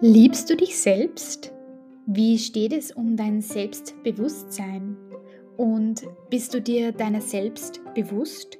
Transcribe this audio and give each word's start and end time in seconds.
Liebst 0.00 0.50
du 0.50 0.56
dich 0.56 0.76
selbst? 0.78 1.52
Wie 2.06 2.38
steht 2.38 2.72
es 2.72 2.90
um 2.90 3.16
dein 3.16 3.40
Selbstbewusstsein? 3.40 4.96
Und 5.56 6.02
bist 6.30 6.52
du 6.52 6.60
dir 6.60 6.92
deiner 6.92 7.20
selbst 7.20 7.80
bewusst? 7.94 8.58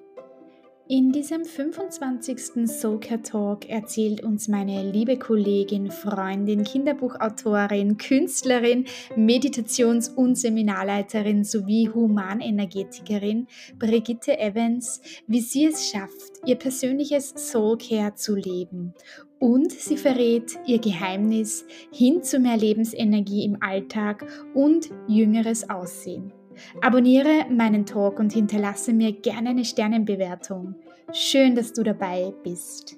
In 0.89 1.11
diesem 1.11 1.45
25. 1.45 2.69
Soulcare 2.69 3.21
Talk 3.21 3.69
erzählt 3.69 4.23
uns 4.23 4.47
meine 4.47 4.89
liebe 4.89 5.19
Kollegin, 5.19 5.91
Freundin, 5.91 6.63
Kinderbuchautorin, 6.63 7.97
Künstlerin, 7.97 8.85
Meditations- 9.17 10.09
und 10.09 10.37
Seminarleiterin 10.37 11.43
sowie 11.43 11.91
Humanenergetikerin 11.93 13.49
Brigitte 13.81 14.39
Evans, 14.39 15.01
wie 15.27 15.41
sie 15.41 15.67
es 15.67 15.91
schafft, 15.91 16.35
ihr 16.45 16.55
persönliches 16.55 17.31
Soulcare 17.35 18.15
zu 18.15 18.37
leben. 18.37 18.95
Und 19.41 19.73
sie 19.73 19.97
verrät 19.97 20.57
ihr 20.67 20.79
Geheimnis 20.79 21.67
hin 21.93 22.23
zu 22.23 22.39
mehr 22.39 22.57
Lebensenergie 22.57 23.45
im 23.45 23.61
Alltag 23.61 24.25
und 24.55 24.91
jüngeres 25.09 25.69
Aussehen. 25.69 26.33
Abonniere 26.81 27.47
meinen 27.51 27.87
Talk 27.87 28.19
und 28.19 28.33
hinterlasse 28.33 28.93
mir 28.93 29.13
gerne 29.13 29.51
eine 29.51 29.65
Sternenbewertung. 29.65 30.75
Schön, 31.13 31.55
dass 31.55 31.73
du 31.73 31.85
dabei 31.85 32.33
bist. 32.43 32.97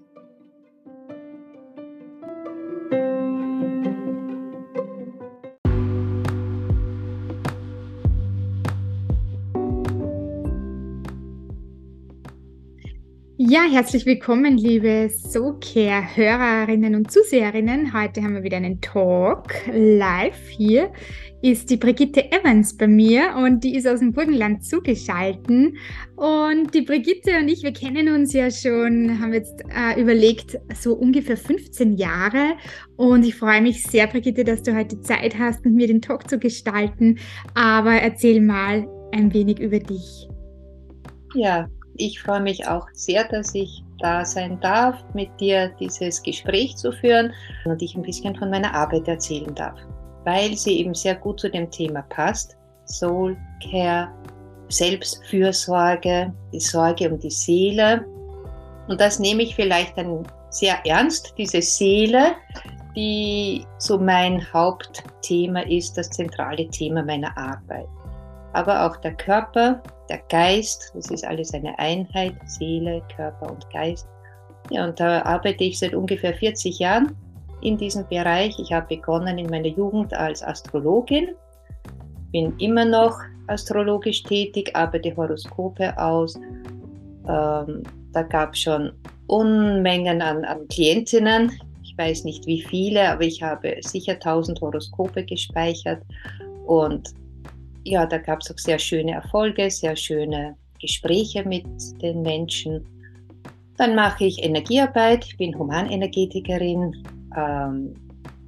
Ja, 13.51 13.63
herzlich 13.63 14.05
willkommen, 14.05 14.59
liebe 14.59 15.09
SoCare-Hörerinnen 15.09 16.95
und 16.95 17.11
Zuseherinnen. 17.11 17.95
Heute 17.95 18.23
haben 18.23 18.35
wir 18.35 18.43
wieder 18.43 18.59
einen 18.59 18.79
Talk 18.83 19.55
live. 19.73 20.49
Hier 20.51 20.93
ist 21.41 21.71
die 21.71 21.79
Brigitte 21.79 22.31
Evans 22.31 22.77
bei 22.77 22.87
mir 22.87 23.37
und 23.39 23.65
die 23.65 23.75
ist 23.75 23.89
aus 23.89 24.01
dem 24.01 24.13
Burgenland 24.13 24.67
zugeschalten. 24.67 25.79
Und 26.17 26.75
die 26.75 26.83
Brigitte 26.83 27.39
und 27.41 27.49
ich, 27.49 27.63
wir 27.63 27.73
kennen 27.73 28.15
uns 28.15 28.35
ja 28.35 28.51
schon, 28.51 29.19
haben 29.19 29.33
jetzt 29.33 29.65
äh, 29.75 29.99
überlegt, 29.99 30.59
so 30.75 30.93
ungefähr 30.93 31.39
15 31.39 31.97
Jahre. 31.97 32.53
Und 32.97 33.25
ich 33.25 33.35
freue 33.35 33.63
mich 33.63 33.83
sehr, 33.83 34.09
Brigitte, 34.09 34.45
dass 34.45 34.63
du 34.63 34.77
heute 34.77 35.01
Zeit 35.01 35.39
hast, 35.39 35.65
mit 35.65 35.73
mir 35.73 35.87
den 35.87 36.03
Talk 36.03 36.29
zu 36.29 36.39
gestalten. 36.39 37.19
Aber 37.55 37.93
erzähl 37.93 38.43
mal 38.43 38.87
ein 39.13 39.33
wenig 39.33 39.59
über 39.59 39.79
dich. 39.79 40.29
Ja, 41.35 41.67
ich 41.99 42.21
freue 42.23 42.41
mich 42.41 42.67
auch 42.67 42.87
sehr, 42.93 43.25
dass 43.25 43.55
ich 43.55 43.83
da 43.99 44.25
sein 44.25 44.59
darf, 44.61 44.97
mit 45.15 45.29
dir 45.41 45.71
dieses 45.81 46.23
Gespräch 46.23 46.77
zu 46.77 46.93
führen 46.93 47.33
und 47.65 47.83
ich 47.83 47.95
ein 47.95 48.03
bisschen 48.03 48.37
von 48.37 48.51
meiner 48.51 48.73
Arbeit 48.73 49.09
erzählen 49.09 49.55
darf, 49.55 49.79
weil 50.25 50.57
sie 50.57 50.79
eben 50.79 50.95
sehr 50.95 51.17
gut 51.17 51.41
zu 51.41 51.51
dem 51.51 51.71
Thema 51.71 52.03
passt. 52.03 52.57
Soul 52.87 53.37
Care, 53.71 54.09
Selbstfürsorge, 54.69 56.33
die 56.53 56.61
Sorge 56.61 57.11
um 57.11 57.19
die 57.19 57.31
Seele. 57.31 58.05
Und 58.87 59.01
das 59.01 59.19
nehme 59.19 59.43
ich 59.43 59.55
vielleicht 59.55 59.99
dann 59.99 60.27
sehr 60.51 60.79
ernst, 60.87 61.35
diese 61.37 61.61
Seele, 61.61 62.37
die 62.97 63.67
so 63.79 63.99
mein 63.99 64.41
Hauptthema 64.53 65.61
ist, 65.63 65.99
das 65.99 66.09
zentrale 66.11 66.69
Thema 66.69 67.03
meiner 67.03 67.37
Arbeit. 67.37 67.89
Aber 68.55 68.87
auch 68.87 68.97
der 68.99 69.15
Körper, 69.15 69.83
der 70.09 70.21
Geist, 70.29 70.91
das 70.95 71.11
ist 71.11 71.25
alles 71.25 71.53
eine 71.55 71.79
Einheit, 71.79 72.35
Seele, 72.47 73.03
Körper 73.15 73.51
und 73.51 73.69
Geist. 73.71 74.07
Ja, 74.71 74.85
und 74.85 74.99
da 75.01 75.23
arbeite 75.23 75.65
ich 75.65 75.79
seit 75.79 75.95
ungefähr 75.95 76.35
40 76.35 76.79
Jahren 76.79 77.17
in 77.63 77.77
diesem 77.77 78.07
Bereich. 78.09 78.59
Ich 78.59 78.73
habe 78.73 78.97
begonnen 78.97 79.39
in 79.39 79.49
meiner 79.49 79.69
Jugend 79.69 80.13
als 80.15 80.43
Astrologin, 80.43 81.29
bin 82.33 82.55
immer 82.59 82.85
noch 82.85 83.19
astrologisch 83.47 84.23
tätig, 84.23 84.75
arbeite 84.75 85.17
Horoskope 85.17 85.97
aus. 85.99 86.37
Ähm, 87.29 87.83
da 88.13 88.23
gab 88.23 88.55
es 88.55 88.61
schon 88.61 88.93
Unmengen 89.27 90.23
an, 90.23 90.45
an 90.45 90.67
Klientinnen. 90.69 91.53
Ich 91.83 91.97
weiß 91.97 92.25
nicht 92.25 92.47
wie 92.47 92.63
viele, 92.63 93.11
aber 93.11 93.23
ich 93.23 93.43
habe 93.43 93.77
sicher 93.81 94.13
1000 94.15 94.61
Horoskope 94.61 95.25
gespeichert 95.25 96.03
und 96.67 97.15
ja, 97.89 98.07
da 98.07 98.19
gab 98.19 98.41
es 98.41 98.51
auch 98.51 98.59
sehr 98.59 98.79
schöne 98.79 99.13
Erfolge, 99.13 99.71
sehr 99.71 99.97
schöne 99.97 100.57
Gespräche 100.81 101.43
mit 101.45 101.67
den 102.03 102.23
Menschen. 102.23 102.85
Dann 103.77 103.95
mache 103.95 104.25
ich 104.25 104.43
Energiearbeit, 104.43 105.25
ich 105.25 105.37
bin 105.37 105.59
Humanenergetikerin. 105.59 106.95
Ähm, 107.37 107.95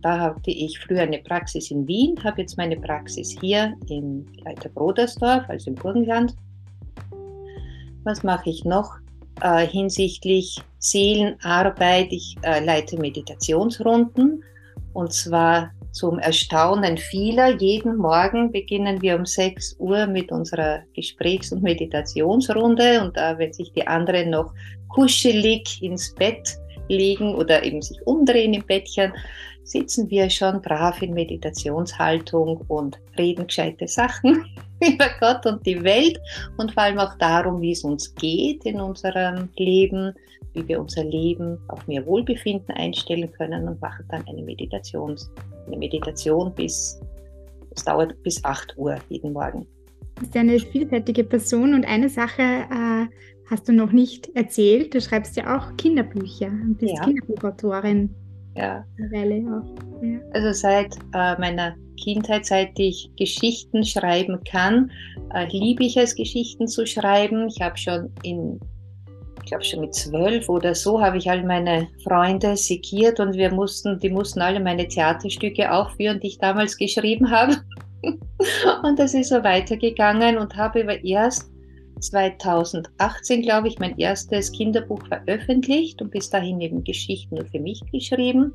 da 0.03 0.19
hatte 0.19 0.51
ich 0.51 0.79
früher 0.79 1.03
eine 1.03 1.19
Praxis 1.19 1.71
in 1.71 1.87
Wien, 1.87 2.17
habe 2.25 2.41
jetzt 2.43 2.57
meine 2.57 2.77
Praxis 2.77 3.37
hier 3.41 3.77
in 3.89 4.27
Leiterbrodersdorf, 4.45 5.45
also 5.49 5.71
im 5.71 5.77
Burgenland. 5.77 6.35
Was 8.05 8.23
mache 8.23 8.49
ich 8.49 8.65
noch 8.65 8.97
äh, 9.43 9.67
hinsichtlich 9.67 10.61
Seelenarbeit? 10.79 12.13
Ich 12.13 12.37
äh, 12.43 12.65
leite 12.65 12.99
Meditationsrunden 12.99 14.43
und 14.95 15.13
zwar 15.13 15.71
zum 15.93 16.19
Erstaunen 16.19 16.97
vieler. 16.99 17.57
Jeden 17.61 17.97
Morgen 17.97 18.53
beginnen 18.53 19.03
wir 19.03 19.17
um 19.17 19.27
6 19.27 19.77
Uhr 19.79 20.07
mit 20.07 20.31
unserer 20.31 20.83
Gesprächs- 20.95 21.53
und 21.53 21.63
Meditationsrunde 21.63 23.03
und 23.03 23.17
da, 23.17 23.39
wenn 23.39 23.53
sich 23.53 23.73
die 23.73 23.87
anderen 23.87 24.31
noch 24.31 24.53
kuschelig 24.89 25.83
ins 25.83 26.15
Bett 26.15 26.57
legen 26.89 27.35
oder 27.35 27.63
eben 27.65 27.83
sich 27.83 27.99
umdrehen 28.07 28.55
im 28.55 28.67
Bettchen, 28.67 29.13
sitzen 29.65 30.11
wir 30.11 30.29
schon 30.31 30.61
brav 30.63 31.01
in 31.01 31.15
Meditationshaltung 31.15 32.59
und 32.69 32.99
reden 33.17 33.47
gescheite 33.47 33.87
Sachen 33.87 34.45
über 34.81 35.07
Gott 35.21 35.47
und 35.47 35.65
die 35.65 35.83
Welt 35.85 36.19
und 36.57 36.73
vor 36.73 36.83
allem 36.83 36.99
auch 36.99 37.17
darum, 37.19 37.61
wie 37.61 37.73
es 37.73 37.85
uns 37.85 38.15
geht 38.17 38.65
in 38.65 38.81
unserem 38.81 39.49
Leben, 39.57 40.13
wie 40.55 40.67
wir 40.67 40.81
unser 40.81 41.05
Leben 41.05 41.59
auf 41.69 41.87
mehr 41.87 42.05
Wohlbefinden 42.07 42.75
einstellen 42.75 43.31
können 43.33 43.69
und 43.69 43.81
machen 43.81 44.05
dann 44.09 44.27
eine, 44.27 44.43
Meditations, 44.43 45.31
eine 45.67 45.77
Meditation 45.77 46.53
bis, 46.55 47.01
es 47.75 47.85
dauert 47.85 48.21
bis 48.23 48.45
8 48.45 48.77
Uhr 48.77 48.97
jeden 49.09 49.33
Morgen. 49.33 49.67
Du 50.17 50.23
bist 50.23 50.37
eine 50.37 50.59
vielfältige 50.59 51.25
Person 51.25 51.75
und 51.75 51.87
eine 51.87 52.09
Sache 52.09 52.43
äh, 52.43 53.07
hast 53.51 53.69
du 53.69 53.73
noch 53.73 53.93
nicht 53.93 54.29
erzählt. 54.35 54.95
Du 54.95 55.01
schreibst 55.01 55.37
ja 55.37 55.57
auch 55.57 55.77
Kinderbücher 55.77 56.49
und 56.49 56.79
bist 56.79 56.95
ja. 56.95 57.05
Kinderbuchautorin. 57.05 58.15
Ja. 58.57 58.85
Ja. 60.03 60.21
Also 60.33 60.53
seit 60.53 60.95
äh, 61.15 61.39
meiner 61.39 61.75
Kindheit, 62.03 62.47
seit 62.47 62.79
ich 62.79 63.11
Geschichten 63.17 63.85
schreiben 63.85 64.41
kann, 64.45 64.91
äh, 65.35 65.47
liebe 65.51 65.85
ich 65.85 65.97
es, 65.97 66.15
Geschichten 66.15 66.67
zu 66.67 66.87
schreiben. 66.87 67.49
Ich 67.49 67.61
habe 67.61 67.77
schon 67.77 68.13
in 68.23 68.59
ich 69.43 69.49
glaube 69.49 69.65
schon 69.65 69.81
mit 69.81 69.95
zwölf 69.95 70.49
oder 70.49 70.75
so, 70.75 71.01
habe 71.01 71.19
ich 71.19 71.31
all 71.31 71.43
meine 71.45 71.89
Freunde 72.05 72.57
segiert 72.57 73.21
und 73.21 73.35
wir 73.35 73.53
mussten, 73.53 73.99
die 73.99 74.11
mussten 74.11 74.41
alle 74.41 74.61
meine 74.61 74.87
Theaterstücke 74.87 75.73
aufführen, 75.73 76.21
die 76.21 76.29
ich 76.29 76.39
damals 76.39 76.77
geschrieben 76.77 77.31
habe. 77.31 77.57
und 78.83 78.99
das 78.99 79.15
ist 79.15 79.31
so 79.31 79.43
weitergegangen 79.43 80.39
und 80.39 80.57
habe 80.57 80.83
aber 80.83 81.03
erst 81.05 81.51
2018, 82.01 83.43
glaube 83.43 83.69
ich, 83.69 83.79
mein 83.79 83.97
erstes 83.99 84.53
Kinderbuch 84.53 85.07
veröffentlicht 85.07 86.01
und 86.01 86.11
bis 86.11 86.31
dahin 86.31 86.61
eben 86.61 86.83
Geschichten 86.85 87.37
nur 87.37 87.47
für 87.47 87.61
mich 87.61 87.83
geschrieben. 87.93 88.55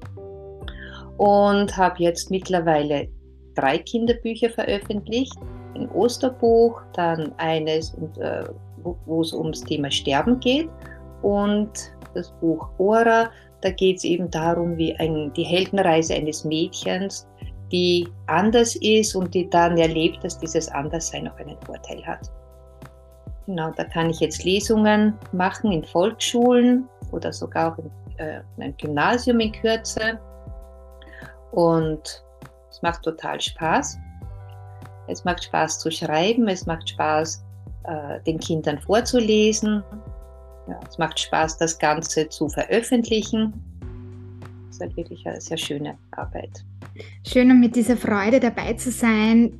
Und 1.17 1.77
habe 1.77 2.03
jetzt 2.03 2.29
mittlerweile 2.29 3.07
drei 3.55 3.77
Kinderbücher 3.77 4.49
veröffentlicht. 4.49 5.35
Ein 5.75 5.89
Osterbuch, 5.91 6.81
dann 6.93 7.33
eines, 7.37 7.93
äh, 8.19 8.43
wo 9.05 9.21
es 9.21 9.33
ums 9.33 9.61
Thema 9.61 9.91
Sterben 9.91 10.39
geht. 10.39 10.69
Und 11.21 11.71
das 12.13 12.31
Buch 12.39 12.69
Ora, 12.77 13.29
da 13.61 13.71
geht 13.71 13.97
es 13.97 14.03
eben 14.03 14.29
darum, 14.29 14.77
wie 14.77 14.95
ein, 14.97 15.33
die 15.33 15.43
Heldenreise 15.43 16.13
eines 16.13 16.45
Mädchens, 16.45 17.27
die 17.71 18.07
anders 18.27 18.75
ist 18.75 19.15
und 19.15 19.33
die 19.33 19.49
dann 19.49 19.77
erlebt, 19.77 20.23
dass 20.23 20.37
dieses 20.37 20.69
Anderssein 20.69 21.27
auch 21.27 21.37
einen 21.37 21.57
Vorteil 21.65 22.05
hat. 22.05 22.31
Genau, 23.45 23.71
da 23.75 23.83
kann 23.83 24.09
ich 24.09 24.19
jetzt 24.19 24.43
Lesungen 24.43 25.17
machen 25.31 25.71
in 25.71 25.83
Volksschulen 25.83 26.87
oder 27.11 27.31
sogar 27.31 27.73
auch 27.73 27.77
in, 27.79 27.91
äh, 28.17 28.41
in 28.57 28.63
einem 28.63 28.77
Gymnasium 28.77 29.39
in 29.39 29.51
Kürze. 29.51 30.19
Und 31.51 32.23
es 32.71 32.81
macht 32.81 33.03
total 33.03 33.39
Spaß. 33.39 33.97
Es 35.07 35.23
macht 35.23 35.43
Spaß 35.43 35.79
zu 35.79 35.91
schreiben, 35.91 36.47
es 36.47 36.65
macht 36.65 36.89
Spaß, 36.89 37.44
äh, 37.87 38.21
den 38.25 38.39
Kindern 38.39 38.79
vorzulesen. 38.79 39.83
Ja, 40.67 40.79
es 40.89 40.97
macht 40.97 41.19
Spaß, 41.19 41.57
das 41.57 41.77
Ganze 41.77 42.27
zu 42.29 42.49
veröffentlichen. 42.49 43.53
Es 44.69 44.77
ist 44.77 44.81
halt 44.81 44.97
wirklich 44.97 45.25
eine 45.27 45.39
sehr 45.39 45.57
schöne 45.57 45.97
Arbeit. 46.11 46.65
Schön, 47.27 47.51
um 47.51 47.59
mit 47.59 47.75
dieser 47.75 47.97
Freude 47.97 48.39
dabei 48.39 48.73
zu 48.73 48.91
sein. 48.91 49.59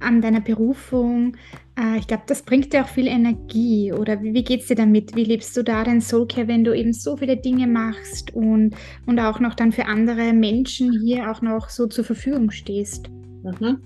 an 0.00 0.20
deiner 0.20 0.42
Berufung. 0.42 1.36
Äh, 1.78 1.98
ich 1.98 2.06
glaube, 2.06 2.24
das 2.26 2.42
bringt 2.42 2.72
dir 2.72 2.84
auch 2.84 2.88
viel 2.88 3.06
Energie. 3.06 3.92
Oder 3.92 4.22
wie, 4.22 4.34
wie 4.34 4.44
geht 4.44 4.60
es 4.60 4.66
dir 4.66 4.74
damit? 4.74 5.16
Wie 5.16 5.24
lebst 5.24 5.56
du 5.56 5.62
da 5.62 5.84
dein 5.84 6.02
Soulcare, 6.02 6.48
wenn 6.48 6.64
du 6.64 6.74
eben 6.74 6.92
so 6.92 7.16
viele 7.16 7.36
Dinge 7.36 7.66
machst 7.66 8.34
und, 8.34 8.74
und 9.06 9.18
auch 9.18 9.40
noch 9.40 9.54
dann 9.54 9.72
für 9.72 9.86
andere 9.86 10.34
Menschen 10.34 11.00
hier 11.00 11.30
auch 11.30 11.40
noch 11.40 11.70
so 11.70 11.86
zur 11.86 12.04
Verfügung 12.04 12.50
stehst? 12.50 13.08
Mhm. 13.42 13.78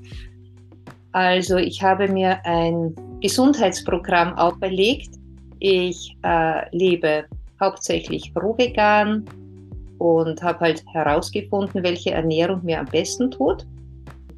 Also 1.13 1.57
ich 1.57 1.83
habe 1.83 2.09
mir 2.09 2.45
ein 2.45 2.95
Gesundheitsprogramm 3.21 4.35
auferlegt. 4.35 5.11
Ich 5.59 6.17
äh, 6.23 6.77
lebe 6.77 7.25
hauptsächlich 7.61 8.33
rohvegan 8.35 9.25
und 9.99 10.43
habe 10.43 10.61
halt 10.61 10.83
herausgefunden, 10.93 11.83
welche 11.83 12.13
Ernährung 12.13 12.65
mir 12.65 12.81
am 12.81 12.87
besten 12.87 13.31
tut. 13.31 13.67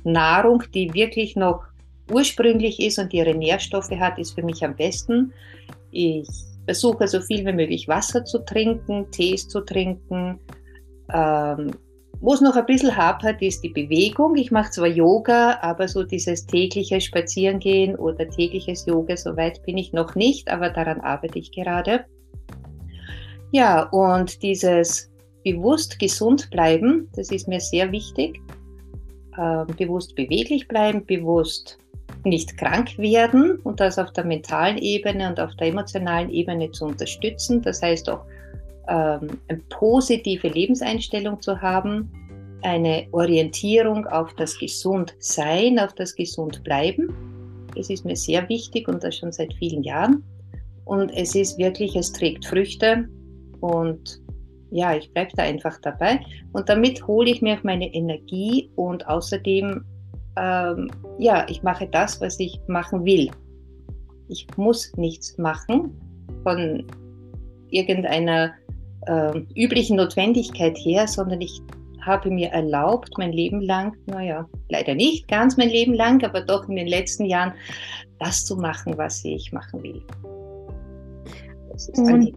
Nahrung, 0.05 0.65
die 0.75 0.93
wirklich 0.93 1.37
noch 1.37 1.63
ursprünglich 2.11 2.81
ist 2.81 2.99
und 2.99 3.15
ihre 3.15 3.35
Nährstoffe 3.35 3.91
hat, 3.93 4.19
ist 4.19 4.35
für 4.35 4.43
mich 4.43 4.65
am 4.65 4.75
besten. 4.75 5.33
Ich 5.93 6.29
versuche 6.65 7.07
so 7.07 7.21
viel 7.21 7.47
wie 7.47 7.53
möglich 7.53 7.87
Wasser 7.89 8.25
zu 8.25 8.45
trinken, 8.45 9.11
Tees 9.11 9.49
zu 9.49 9.61
trinken. 9.61 10.41
Ähm, 11.13 11.71
wo 12.23 12.35
es 12.35 12.41
noch 12.41 12.55
ein 12.55 12.67
bisschen 12.67 12.97
hapert, 12.97 13.43
ist 13.43 13.65
die 13.65 13.69
Bewegung. 13.69 14.37
Ich 14.37 14.53
mache 14.53 14.71
zwar 14.71 14.87
Yoga, 14.87 15.59
aber 15.61 15.89
so 15.89 16.05
dieses 16.05 16.47
tägliche 16.47 17.01
Spazierengehen 17.01 17.97
oder 17.97 18.31
tägliches 18.31 18.87
Yoga, 18.87 19.17
so 19.17 19.37
weit 19.37 19.61
bin 19.65 19.77
ich 19.77 19.93
noch 19.93 20.15
nicht, 20.15 20.49
aber 20.49 20.71
daran 20.71 21.01
arbeite 21.01 21.41
ich 21.41 21.51
gerade. 21.51 22.05
Ja, 23.51 23.83
und 23.91 24.41
dieses 24.41 25.11
bewusst 25.43 25.99
gesund 25.99 26.49
bleiben, 26.51 27.11
das 27.17 27.33
ist 27.33 27.49
mir 27.49 27.59
sehr 27.59 27.91
wichtig. 27.91 28.41
Ähm, 29.37 29.67
bewusst 29.77 30.15
beweglich 30.15 30.69
bleiben, 30.69 31.05
bewusst 31.05 31.77
nicht 32.25 32.57
krank 32.57 32.97
werden 32.99 33.59
und 33.65 33.81
das 33.81 33.99
auf 33.99 34.13
der 34.13 34.25
mentalen 34.25 34.79
Ebene 34.79 35.29
und 35.29 35.41
auf 35.41 35.57
der 35.57 35.69
emotionalen 35.69 36.31
Ebene 36.31 36.71
zu 36.71 36.85
unterstützen. 36.85 37.63
Das 37.63 37.83
heißt 37.83 38.09
auch 38.09 38.25
ähm, 38.89 39.29
eine 39.49 39.61
positive 39.71 40.49
Lebenseinstellung 40.49 41.41
zu 41.41 41.61
haben, 41.61 42.11
eine 42.63 43.07
Orientierung 43.13 44.07
auf 44.07 44.33
das 44.35 44.59
Gesundsein, 44.59 45.79
auf 45.79 45.93
das 45.95 46.15
Gesundbleiben. 46.15 47.13
Das 47.75 47.91
ist 47.91 48.05
mir 48.05 48.17
sehr 48.17 48.49
wichtig 48.49 48.89
und 48.89 49.03
das 49.03 49.17
schon 49.17 49.33
seit 49.33 49.53
vielen 49.55 49.83
Jahren. 49.83 50.23
Und 50.85 51.11
es 51.11 51.35
ist 51.35 51.59
wirklich, 51.59 51.97
es 51.97 52.13
trägt 52.13 52.45
Früchte 52.45 53.09
und 53.61 54.21
ja, 54.71 54.97
ich 54.97 55.13
bleibe 55.13 55.33
da 55.37 55.43
einfach 55.43 55.79
dabei. 55.83 56.21
Und 56.53 56.69
damit 56.69 57.07
hole 57.07 57.31
ich 57.31 57.43
mir 57.43 57.59
meine 57.63 57.93
Energie 57.93 58.71
und 58.77 59.07
außerdem 59.07 59.85
ähm, 60.37 60.91
ja, 61.19 61.47
ich 61.49 61.63
mache 61.63 61.87
das, 61.89 62.21
was 62.21 62.39
ich 62.41 62.59
machen 62.67 63.05
will. 63.05 63.31
Ich 64.29 64.47
muss 64.57 64.93
nichts 64.97 65.37
machen 65.39 65.95
von 66.43 66.87
irgendeiner 67.71 68.53
äh, 69.07 69.41
üblichen 69.55 69.97
Notwendigkeit 69.97 70.77
her, 70.79 71.07
sondern 71.07 71.41
ich 71.41 71.61
habe 72.05 72.31
mir 72.31 72.49
erlaubt, 72.49 73.17
mein 73.17 73.33
Leben 73.33 73.61
lang, 73.61 73.97
naja, 74.07 74.49
leider 74.69 74.95
nicht 74.95 75.29
ganz 75.29 75.57
mein 75.57 75.69
Leben 75.69 75.95
lang, 75.95 76.25
aber 76.25 76.41
doch 76.41 76.69
in 76.69 76.77
den 76.77 76.89
letzten 76.89 77.25
Jahren, 77.25 77.53
das 78.19 78.45
zu 78.45 78.57
machen, 78.57 78.99
was 78.99 79.25
ich 79.25 79.53
machen 79.53 79.83
will. 79.83 80.03
Und 81.97 82.33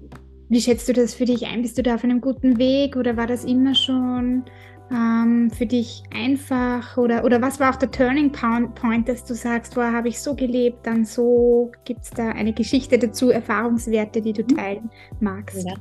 wie 0.50 0.62
schätzt 0.62 0.88
du 0.88 0.94
das 0.94 1.14
für 1.14 1.26
dich 1.26 1.46
ein? 1.48 1.62
Bist 1.62 1.78
du 1.78 1.84
da 1.84 1.96
auf 1.96 2.04
einem 2.04 2.22
guten 2.22 2.58
Weg 2.58 2.96
oder 2.96 3.18
war 3.18 3.28
das 3.28 3.44
immer 3.44 3.74
schon 3.74 4.44
ähm, 4.92 5.50
für 5.50 5.66
dich 5.66 6.04
einfach 6.14 6.98
oder, 6.98 7.24
oder 7.24 7.42
was 7.42 7.60
war 7.60 7.72
auch 7.72 7.76
der 7.76 7.90
Turning 7.90 8.32
Point, 8.32 9.10
dass 9.10 9.26
du 9.26 9.34
sagst, 9.34 9.74
vorher 9.74 9.94
habe 9.94 10.10
ich 10.10 10.20
so 10.20 10.36
gelebt, 10.36 10.86
dann 10.86 11.06
so, 11.06 11.72
gibt 11.86 12.04
es 12.04 12.12
da 12.12 12.30
eine 12.30 12.54
Geschichte 12.54 13.00
dazu, 13.00 13.32
Erfahrungswerte, 13.32 14.22
die 14.22 14.34
du 14.34 14.44
mhm. 14.44 14.48
teilen 14.56 14.90
magst? 15.20 15.66
Ja. 15.66 15.74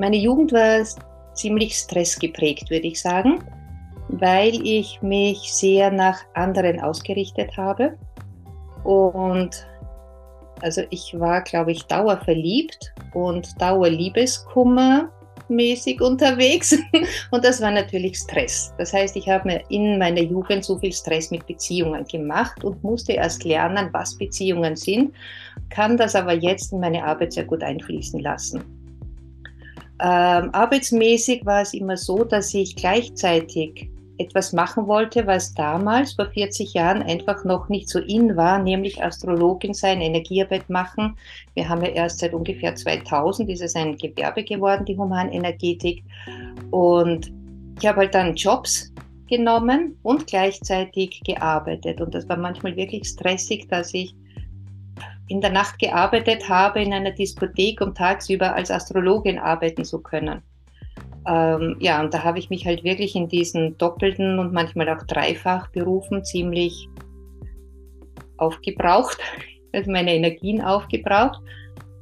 Meine 0.00 0.16
Jugend 0.16 0.50
war 0.52 0.82
ziemlich 1.34 1.74
stressgeprägt, 1.74 2.70
würde 2.70 2.86
ich 2.86 3.02
sagen, 3.02 3.44
weil 4.08 4.66
ich 4.66 5.02
mich 5.02 5.52
sehr 5.52 5.90
nach 5.90 6.20
anderen 6.32 6.80
ausgerichtet 6.80 7.54
habe. 7.58 7.98
Und 8.82 9.68
also 10.62 10.80
ich 10.88 11.14
war, 11.20 11.42
glaube 11.42 11.72
ich, 11.72 11.82
dauerverliebt 11.84 12.94
und 13.12 13.60
Dauerliebeskummer 13.60 15.10
mäßig 15.48 16.00
unterwegs 16.00 16.78
und 17.30 17.44
das 17.44 17.60
war 17.60 17.70
natürlich 17.70 18.16
Stress. 18.16 18.72
Das 18.78 18.94
heißt, 18.94 19.16
ich 19.16 19.28
habe 19.28 19.48
mir 19.48 19.62
in 19.68 19.98
meiner 19.98 20.22
Jugend 20.22 20.64
so 20.64 20.78
viel 20.78 20.94
Stress 20.94 21.30
mit 21.30 21.46
Beziehungen 21.46 22.06
gemacht 22.06 22.64
und 22.64 22.82
musste 22.82 23.12
erst 23.12 23.44
lernen, 23.44 23.90
was 23.92 24.16
Beziehungen 24.16 24.76
sind, 24.76 25.12
kann 25.68 25.98
das 25.98 26.14
aber 26.14 26.32
jetzt 26.32 26.72
in 26.72 26.80
meine 26.80 27.04
Arbeit 27.04 27.34
sehr 27.34 27.44
gut 27.44 27.62
einfließen 27.62 28.20
lassen. 28.20 28.79
Ähm, 30.02 30.50
arbeitsmäßig 30.52 31.44
war 31.44 31.62
es 31.62 31.74
immer 31.74 31.96
so, 31.96 32.24
dass 32.24 32.54
ich 32.54 32.74
gleichzeitig 32.76 33.90
etwas 34.20 34.52
machen 34.52 34.86
wollte, 34.86 35.26
was 35.26 35.54
damals 35.54 36.12
vor 36.12 36.26
40 36.26 36.74
Jahren 36.74 37.02
einfach 37.02 37.44
noch 37.44 37.68
nicht 37.68 37.88
so 37.88 37.98
in 37.98 38.36
war, 38.36 38.58
nämlich 38.58 39.02
Astrologin 39.02 39.72
sein, 39.72 40.00
Energiearbeit 40.00 40.68
machen. 40.68 41.16
Wir 41.54 41.68
haben 41.68 41.82
ja 41.82 41.90
erst 41.90 42.20
seit 42.20 42.34
ungefähr 42.34 42.74
2000 42.74 43.48
ist 43.48 43.62
es 43.62 43.74
ein 43.74 43.96
Gewerbe 43.96 44.44
geworden, 44.44 44.84
die 44.84 44.96
Humanenergetik. 44.96 46.04
Und 46.70 47.32
ich 47.80 47.86
habe 47.86 48.00
halt 48.00 48.14
dann 48.14 48.34
Jobs 48.34 48.92
genommen 49.26 49.96
und 50.02 50.26
gleichzeitig 50.26 51.20
gearbeitet. 51.24 52.00
Und 52.00 52.14
das 52.14 52.28
war 52.28 52.36
manchmal 52.36 52.76
wirklich 52.76 53.08
stressig, 53.08 53.68
dass 53.68 53.94
ich 53.94 54.14
in 55.30 55.40
der 55.40 55.50
Nacht 55.50 55.78
gearbeitet 55.78 56.48
habe 56.48 56.82
in 56.82 56.92
einer 56.92 57.12
Diskothek, 57.12 57.80
um 57.80 57.94
tagsüber 57.94 58.54
als 58.54 58.70
Astrologin 58.70 59.38
arbeiten 59.38 59.84
zu 59.84 60.02
können. 60.02 60.42
Ähm, 61.26 61.76
ja, 61.78 62.00
und 62.00 62.12
da 62.12 62.24
habe 62.24 62.40
ich 62.40 62.50
mich 62.50 62.66
halt 62.66 62.82
wirklich 62.82 63.14
in 63.14 63.28
diesen 63.28 63.78
doppelten 63.78 64.40
und 64.40 64.52
manchmal 64.52 64.88
auch 64.88 65.04
dreifach 65.06 65.70
Berufen 65.70 66.24
ziemlich 66.24 66.88
aufgebraucht, 68.38 69.18
also 69.72 69.90
meine 69.90 70.14
Energien 70.14 70.60
aufgebraucht. 70.60 71.40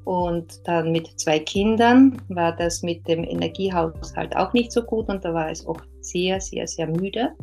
Und 0.05 0.67
dann 0.67 0.91
mit 0.91 1.21
zwei 1.21 1.39
Kindern 1.39 2.23
war 2.29 2.57
das 2.57 2.83
mit 2.83 3.07
dem 3.07 3.25
Energiehaushalt 3.25 4.35
auch 4.37 4.55
nicht 4.55 4.73
so 4.73 4.83
gut 4.83 5.11
und 5.11 5.23
da 5.23 5.35
war 5.35 5.51
es 5.51 5.67
auch 5.67 5.83
sehr, 6.01 6.41
sehr, 6.41 6.67
sehr 6.67 6.87
müde. 6.87 7.35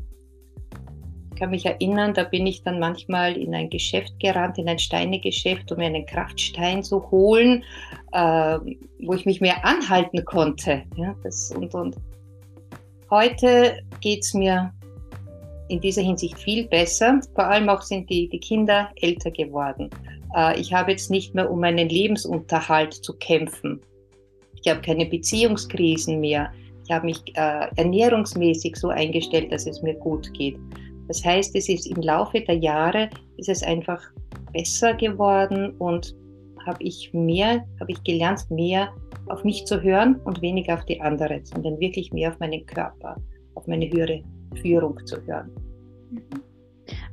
Ich 1.35 1.41
kann 1.41 1.49
mich 1.49 1.65
erinnern, 1.65 2.13
da 2.13 2.23
bin 2.23 2.47
ich 2.47 2.63
dann 2.63 2.79
manchmal 2.79 3.35
in 3.35 3.53
ein 3.53 3.69
Geschäft 3.69 4.17
gerannt, 4.21 4.57
in 4.57 4.69
ein 4.69 4.79
Steinegeschäft, 4.79 5.69
um 5.69 5.79
mir 5.79 5.87
einen 5.87 6.05
Kraftstein 6.05 6.81
zu 6.81 7.11
holen, 7.11 7.61
äh, 8.13 8.57
wo 9.03 9.13
ich 9.13 9.25
mich 9.25 9.41
mehr 9.41 9.65
anhalten 9.65 10.23
konnte. 10.23 10.83
Ja, 10.95 11.13
das, 11.23 11.51
und, 11.51 11.75
und 11.75 11.97
heute 13.09 13.81
geht 13.99 14.23
es 14.23 14.33
mir 14.33 14.73
in 15.67 15.81
dieser 15.81 16.03
Hinsicht 16.03 16.39
viel 16.39 16.69
besser. 16.69 17.19
Vor 17.33 17.43
allem 17.43 17.67
auch 17.67 17.81
sind 17.81 18.09
die, 18.09 18.29
die 18.29 18.39
Kinder 18.39 18.89
älter 19.01 19.31
geworden. 19.31 19.89
Äh, 20.37 20.57
ich 20.57 20.73
habe 20.73 20.91
jetzt 20.91 21.11
nicht 21.11 21.35
mehr 21.35 21.51
um 21.51 21.59
meinen 21.59 21.89
Lebensunterhalt 21.89 22.93
zu 22.93 23.11
kämpfen. 23.17 23.81
Ich 24.63 24.71
habe 24.71 24.79
keine 24.79 25.05
Beziehungskrisen 25.05 26.21
mehr. 26.21 26.53
Ich 26.85 26.91
habe 26.91 27.07
mich 27.07 27.21
äh, 27.33 27.67
ernährungsmäßig 27.75 28.77
so 28.77 28.87
eingestellt, 28.87 29.51
dass 29.51 29.67
es 29.67 29.81
mir 29.81 29.95
gut 29.95 30.33
geht. 30.33 30.57
Das 31.07 31.23
heißt, 31.23 31.55
es 31.55 31.69
ist 31.69 31.87
im 31.87 32.01
Laufe 32.01 32.41
der 32.41 32.57
Jahre 32.57 33.09
ist 33.37 33.49
es 33.49 33.63
einfach 33.63 34.01
besser 34.53 34.93
geworden 34.93 35.75
und 35.77 36.15
habe 36.65 36.83
ich 36.83 37.11
mehr, 37.13 37.65
habe 37.79 37.91
ich 37.91 38.03
gelernt, 38.03 38.49
mehr 38.49 38.89
auf 39.27 39.43
mich 39.43 39.65
zu 39.65 39.81
hören 39.81 40.15
und 40.25 40.41
weniger 40.41 40.75
auf 40.75 40.85
die 40.85 40.99
anderen, 41.01 41.45
sondern 41.45 41.79
wirklich 41.79 42.11
mehr 42.11 42.31
auf 42.31 42.39
meinen 42.39 42.65
Körper, 42.65 43.17
auf 43.55 43.67
meine 43.67 43.89
höhere 43.91 44.23
Führung 44.61 44.97
zu 45.05 45.17
hören. 45.25 45.51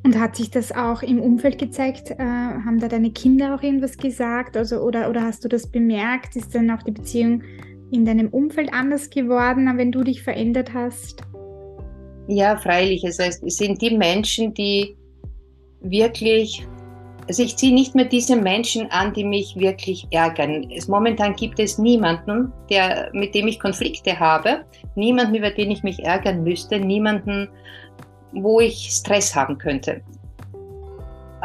Und 0.05 0.19
hat 0.19 0.37
sich 0.37 0.51
das 0.51 0.73
auch 0.73 1.03
im 1.03 1.21
Umfeld 1.21 1.59
gezeigt? 1.59 2.11
Äh, 2.11 2.19
haben 2.19 2.79
da 2.81 2.89
deine 2.89 3.11
Kinder 3.11 3.55
auch 3.55 3.63
irgendwas 3.63 3.97
gesagt? 3.97 4.57
Also, 4.57 4.81
oder, 4.81 5.09
oder 5.09 5.23
hast 5.23 5.45
du 5.45 5.49
das 5.49 5.67
bemerkt? 5.67 6.37
Ist 6.37 6.55
dann 6.55 6.71
auch 6.71 6.83
die 6.83 6.91
Beziehung 6.91 7.43
in 7.91 8.05
deinem 8.05 8.29
Umfeld 8.29 8.73
anders 8.73 9.11
geworden, 9.11 9.71
wenn 9.77 9.93
du 9.93 10.03
dich 10.03 10.23
verändert 10.23 10.75
hast? 10.75 11.23
Ja, 12.29 12.57
freilich. 12.57 13.05
Es, 13.05 13.19
heißt, 13.19 13.43
es 13.43 13.57
sind 13.57 13.83
die 13.83 13.97
Menschen, 13.97 14.55
die 14.55 14.97
wirklich, 15.81 16.67
also 17.27 17.43
ich 17.43 17.57
ziehe 17.57 17.75
nicht 17.75 17.95
mehr 17.95 18.05
diese 18.05 18.37
Menschen 18.37 18.91
an, 18.91 19.13
die 19.13 19.25
mich 19.25 19.57
wirklich 19.57 20.07
ärgern. 20.11 20.71
Es, 20.71 20.89
momentan 20.89 21.35
gibt 21.35 21.59
es 21.59 21.79
niemanden, 21.79 22.53
der, 22.71 23.11
mit 23.13 23.35
dem 23.35 23.49
ich 23.49 23.59
Konflikte 23.59 24.19
habe, 24.19 24.65
niemanden, 24.95 25.35
über 25.35 25.51
den 25.51 25.71
ich 25.71 25.83
mich 25.83 26.05
ärgern 26.05 26.43
müsste, 26.43 26.79
niemanden, 26.79 27.49
wo 28.33 28.61
ich 28.61 28.91
Stress 28.91 29.35
haben 29.35 29.59
könnte. 29.59 30.01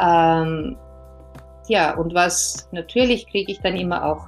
Ähm, 0.00 0.76
ja, 1.68 1.94
und 1.96 2.14
was 2.14 2.68
natürlich 2.72 3.26
kriege 3.26 3.52
ich 3.52 3.60
dann 3.60 3.76
immer 3.76 4.04
auch 4.04 4.26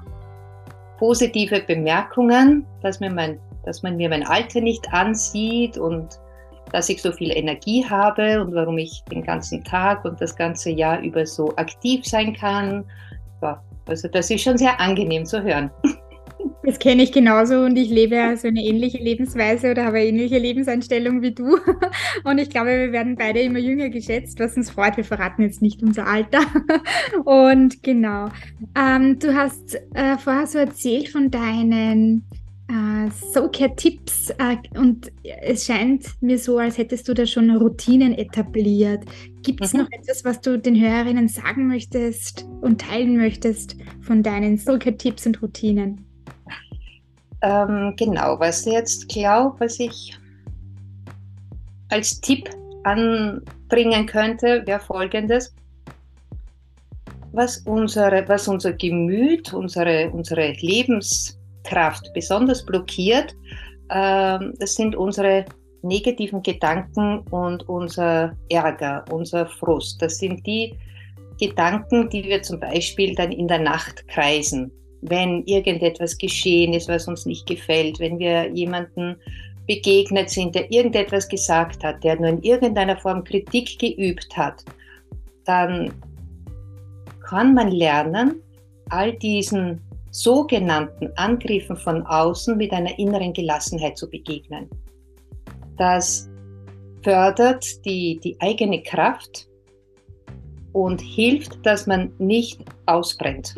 positive 0.99 1.61
Bemerkungen, 1.61 2.66
dass, 2.83 3.00
mir 3.00 3.11
mein, 3.11 3.40
dass 3.64 3.83
man 3.83 3.97
mir 3.97 4.09
mein 4.09 4.26
Alter 4.26 4.61
nicht 4.61 4.92
ansieht 4.92 5.78
und 5.78 6.19
dass 6.73 6.89
ich 6.89 7.03
so 7.03 7.12
viel 7.12 7.31
Energie 7.37 7.85
habe 7.89 8.43
und 8.43 8.55
warum 8.55 8.79
ich 8.79 9.03
den 9.11 9.23
ganzen 9.23 9.65
Tag 9.65 10.05
und 10.05 10.21
das 10.21 10.35
ganze 10.37 10.71
Jahr 10.71 11.00
über 11.00 11.27
so 11.27 11.55
aktiv 11.57 12.05
sein 12.07 12.35
kann. 12.35 12.85
Also 13.87 14.09
das 14.09 14.31
ist 14.31 14.43
schon 14.43 14.59
sehr 14.59 14.79
angenehm 14.81 15.25
zu 15.25 15.43
hören. 15.43 15.71
Das 16.62 16.79
kenne 16.79 17.03
ich 17.03 17.12
genauso 17.12 17.62
und 17.62 17.77
ich 17.77 17.89
lebe 17.89 18.17
ja 18.17 18.37
so 18.37 18.49
eine 18.49 18.62
ähnliche 18.62 18.99
Lebensweise 18.99 19.71
oder 19.71 19.87
habe 19.87 19.99
eine 19.99 20.09
ähnliche 20.09 20.39
Lebenseinstellung 20.39 21.23
wie 21.23 21.33
du. 21.33 21.59
Und 22.25 22.39
ich 22.39 22.50
glaube, 22.50 22.69
wir 22.69 22.93
werden 22.93 23.17
beide 23.17 23.41
immer 23.41 23.59
jünger 23.59 23.89
geschätzt, 23.89 24.39
was 24.41 24.57
uns 24.57 24.71
freut. 24.71 24.97
Wir 24.97 25.05
verraten 25.05 25.43
jetzt 25.43 25.62
nicht 25.62 25.83
unser 25.83 26.07
Alter. 26.07 26.41
Und 27.25 27.83
genau. 27.83 28.29
Ähm, 28.79 29.19
du 29.19 29.35
hast 29.35 29.77
äh, 29.95 30.19
vorher 30.19 30.47
so 30.47 30.59
erzählt 30.59 31.09
von 31.09 31.31
deinen 31.31 32.25
äh, 32.71 33.11
Soulcare-Tipps 33.33 34.31
äh, 34.31 34.57
und 34.79 35.11
es 35.43 35.67
scheint 35.67 36.07
mir 36.21 36.39
so, 36.39 36.59
als 36.59 36.79
hättest 36.79 37.09
du 37.09 37.15
da 37.15 37.27
schon 37.27 37.50
Routinen 37.50 38.15
etabliert. 38.15 39.05
Gibt 39.43 39.65
es 39.65 39.73
mhm. 39.73 39.81
noch 39.81 39.89
etwas, 39.91 40.25
was 40.25 40.41
du 40.41 40.59
den 40.59 40.81
Hörerinnen 40.81 41.29
sagen 41.29 41.67
möchtest 41.67 42.47
und 42.61 42.81
teilen 42.81 43.17
möchtest 43.17 43.77
von 44.03 44.23
deinen 44.23 44.57
Soulcare-Tipps 44.57 45.27
und 45.27 45.43
Routinen? 45.43 46.05
Ähm, 47.43 47.95
genau, 47.97 48.39
was 48.39 48.67
ich 48.67 48.73
jetzt 48.73 49.09
glaube, 49.09 49.59
was 49.61 49.81
ich 49.81 50.17
als 51.89 52.21
Tipp 52.21 52.49
anbringen 52.85 54.07
könnte, 54.07 54.62
wäre 54.67 54.81
folgendes. 54.81 55.53
Was, 57.33 57.59
unsere, 57.59 58.29
was 58.29 58.49
unser 58.49 58.73
Gemüt, 58.73 59.53
unsere, 59.55 60.11
unsere 60.11 60.53
Lebens 60.53 61.40
Kraft 61.71 62.11
besonders 62.15 62.65
blockiert, 62.67 63.35
ähm, 63.91 64.55
das 64.59 64.75
sind 64.75 64.97
unsere 64.97 65.45
negativen 65.83 66.43
Gedanken 66.43 67.21
und 67.31 67.69
unser 67.69 68.37
Ärger, 68.50 69.05
unser 69.11 69.47
Frust. 69.47 70.03
Das 70.03 70.19
sind 70.19 70.47
die 70.47 70.77
Gedanken, 71.39 72.11
die 72.11 72.25
wir 72.25 72.43
zum 72.43 72.61
Beispiel 72.61 73.15
dann 73.15 73.33
in 73.33 73.49
der 73.49 73.61
Nacht 73.61 74.07
kreisen, 74.09 74.71
wenn 75.03 75.43
irgendetwas 75.45 76.19
geschehen 76.19 76.75
ist, 76.75 76.89
was 76.89 77.09
uns 77.09 77.25
nicht 77.25 77.47
gefällt, 77.47 77.99
wenn 77.99 78.19
wir 78.19 78.50
jemanden 78.50 79.17
begegnet 79.67 80.29
sind, 80.29 80.55
der 80.55 80.71
irgendetwas 80.71 81.29
gesagt 81.29 81.83
hat, 81.83 82.03
der 82.05 82.17
nur 82.17 82.29
in 82.29 82.43
irgendeiner 82.43 82.97
Form 82.97 83.25
Kritik 83.25 83.79
geübt 83.79 84.37
hat, 84.37 84.65
dann 85.47 85.93
kann 87.27 87.55
man 87.55 87.71
lernen, 87.71 88.43
all 88.91 89.12
diesen 89.12 89.81
sogenannten 90.11 91.11
Angriffen 91.17 91.76
von 91.76 92.05
außen 92.05 92.57
mit 92.57 92.73
einer 92.73 92.99
inneren 92.99 93.33
Gelassenheit 93.33 93.97
zu 93.97 94.09
begegnen. 94.09 94.69
Das 95.76 96.29
fördert 97.02 97.64
die, 97.85 98.21
die 98.23 98.37
eigene 98.40 98.83
Kraft 98.83 99.49
und 100.73 101.00
hilft, 101.00 101.64
dass 101.64 101.87
man 101.87 102.12
nicht 102.19 102.62
ausbrennt. 102.87 103.55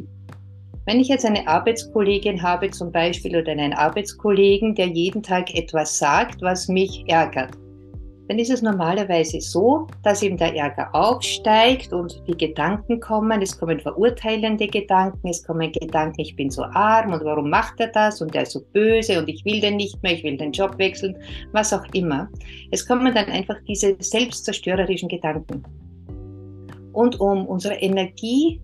Wenn 0.84 1.00
ich 1.00 1.08
jetzt 1.08 1.24
eine 1.24 1.46
Arbeitskollegin 1.46 2.42
habe 2.42 2.70
zum 2.70 2.90
Beispiel 2.90 3.36
oder 3.36 3.52
einen 3.52 3.72
Arbeitskollegen, 3.72 4.74
der 4.74 4.86
jeden 4.86 5.22
Tag 5.22 5.54
etwas 5.54 5.98
sagt, 5.98 6.42
was 6.42 6.68
mich 6.68 7.04
ärgert, 7.06 7.56
dann 8.32 8.38
ist 8.38 8.50
es 8.50 8.62
normalerweise 8.62 9.42
so, 9.42 9.86
dass 10.02 10.22
eben 10.22 10.38
der 10.38 10.56
Ärger 10.56 10.88
aufsteigt 10.94 11.92
und 11.92 12.22
die 12.26 12.34
Gedanken 12.34 12.98
kommen. 12.98 13.42
Es 13.42 13.58
kommen 13.58 13.78
verurteilende 13.78 14.68
Gedanken, 14.68 15.28
es 15.28 15.44
kommen 15.44 15.70
Gedanken, 15.70 16.18
ich 16.18 16.34
bin 16.34 16.50
so 16.50 16.62
arm 16.62 17.12
und 17.12 17.22
warum 17.26 17.50
macht 17.50 17.78
er 17.78 17.88
das 17.88 18.22
und 18.22 18.34
er 18.34 18.44
ist 18.44 18.52
so 18.52 18.62
böse 18.72 19.18
und 19.18 19.28
ich 19.28 19.44
will 19.44 19.60
den 19.60 19.76
nicht 19.76 20.02
mehr, 20.02 20.14
ich 20.14 20.24
will 20.24 20.38
den 20.38 20.50
Job 20.50 20.78
wechseln, 20.78 21.14
was 21.52 21.74
auch 21.74 21.84
immer. 21.92 22.30
Es 22.70 22.86
kommen 22.88 23.14
dann 23.14 23.26
einfach 23.26 23.56
diese 23.68 23.96
selbstzerstörerischen 23.98 25.10
Gedanken. 25.10 25.62
Und 26.94 27.20
um 27.20 27.44
unsere 27.44 27.74
Energie 27.74 28.62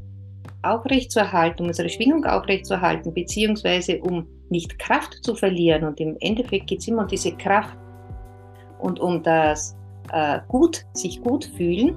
aufrechtzuerhalten, 0.62 1.64
um 1.64 1.68
unsere 1.68 1.90
Schwingung 1.90 2.24
aufrechtzuerhalten, 2.24 3.12
beziehungsweise 3.12 4.00
um 4.00 4.26
nicht 4.48 4.78
Kraft 4.78 5.22
zu 5.22 5.34
verlieren, 5.34 5.84
und 5.84 6.00
im 6.00 6.16
Endeffekt 6.20 6.68
geht 6.68 6.78
es 6.78 6.88
immer 6.88 7.02
um 7.02 7.08
diese 7.08 7.32
Kraft, 7.32 7.76
und 8.80 9.00
um 9.00 9.22
das 9.22 9.76
äh, 10.12 10.40
gut, 10.48 10.84
sich 10.92 11.20
gut 11.22 11.44
fühlen, 11.56 11.96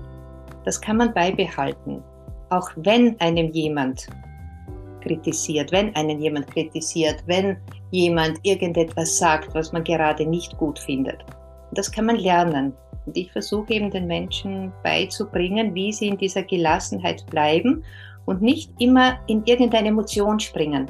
das 0.66 0.80
kann 0.80 0.98
man 0.98 1.14
beibehalten. 1.14 2.04
Auch 2.50 2.70
wenn 2.76 3.20
einem 3.20 3.52
jemand 3.52 4.08
kritisiert, 5.02 5.72
wenn 5.72 5.96
einen 5.96 6.20
jemand 6.22 6.48
kritisiert, 6.48 7.24
wenn 7.26 7.58
jemand 7.92 8.40
irgendetwas 8.44 9.18
sagt, 9.18 9.54
was 9.56 9.72
man 9.72 9.84
gerade 9.84 10.26
nicht 10.26 10.58
gut 10.58 10.80
findet. 10.80 11.26
Das 11.74 11.92
kann 11.92 12.06
man 12.06 12.18
lernen. 12.18 12.74
Und 13.06 13.18
ich 13.18 13.32
versuche 13.32 13.74
eben 13.74 13.90
den 13.90 14.06
Menschen 14.06 14.72
beizubringen, 14.84 15.74
wie 15.74 15.92
sie 15.92 16.10
in 16.10 16.18
dieser 16.18 16.44
Gelassenheit 16.44 17.26
bleiben 17.28 17.84
und 18.26 18.42
nicht 18.42 18.72
immer 18.80 19.20
in 19.28 19.44
irgendeine 19.46 19.88
Emotion 19.88 20.40
springen. 20.40 20.90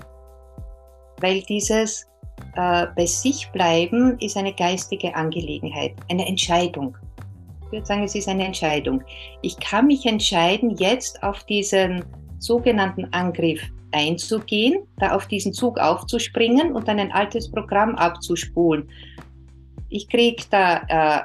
Weil 1.22 1.42
dieses 1.44 2.08
äh, 2.56 2.88
bei 2.96 3.06
sich 3.06 3.50
bleiben 3.52 4.18
ist 4.20 4.38
eine 4.38 4.54
geistige 4.54 5.16
Angelegenheit, 5.16 5.94
eine 6.10 6.28
Entscheidung. 6.28 6.98
Ich 7.66 7.72
würde 7.72 7.86
sagen, 7.86 8.04
es 8.04 8.16
ist 8.16 8.28
eine 8.28 8.46
Entscheidung. 8.46 9.02
Ich 9.42 9.58
kann 9.60 9.88
mich 9.88 10.06
entscheiden, 10.06 10.76
jetzt 10.78 11.24
auf 11.24 11.44
diesen 11.46 12.04
sogenannten 12.40 13.06
Angriff 13.14 13.62
einzugehen, 13.92 14.88
da 14.98 15.16
auf 15.16 15.28
diesen 15.28 15.54
Zug 15.54 15.80
aufzuspringen 15.80 16.74
und 16.74 16.88
dann 16.88 17.00
ein 17.00 17.12
altes 17.12 17.50
Programm 17.50 17.96
abzuspulen. 17.96 18.90
Ich 19.90 20.10
kriege 20.10 20.44
da, 20.50 20.82
äh, 20.88 21.22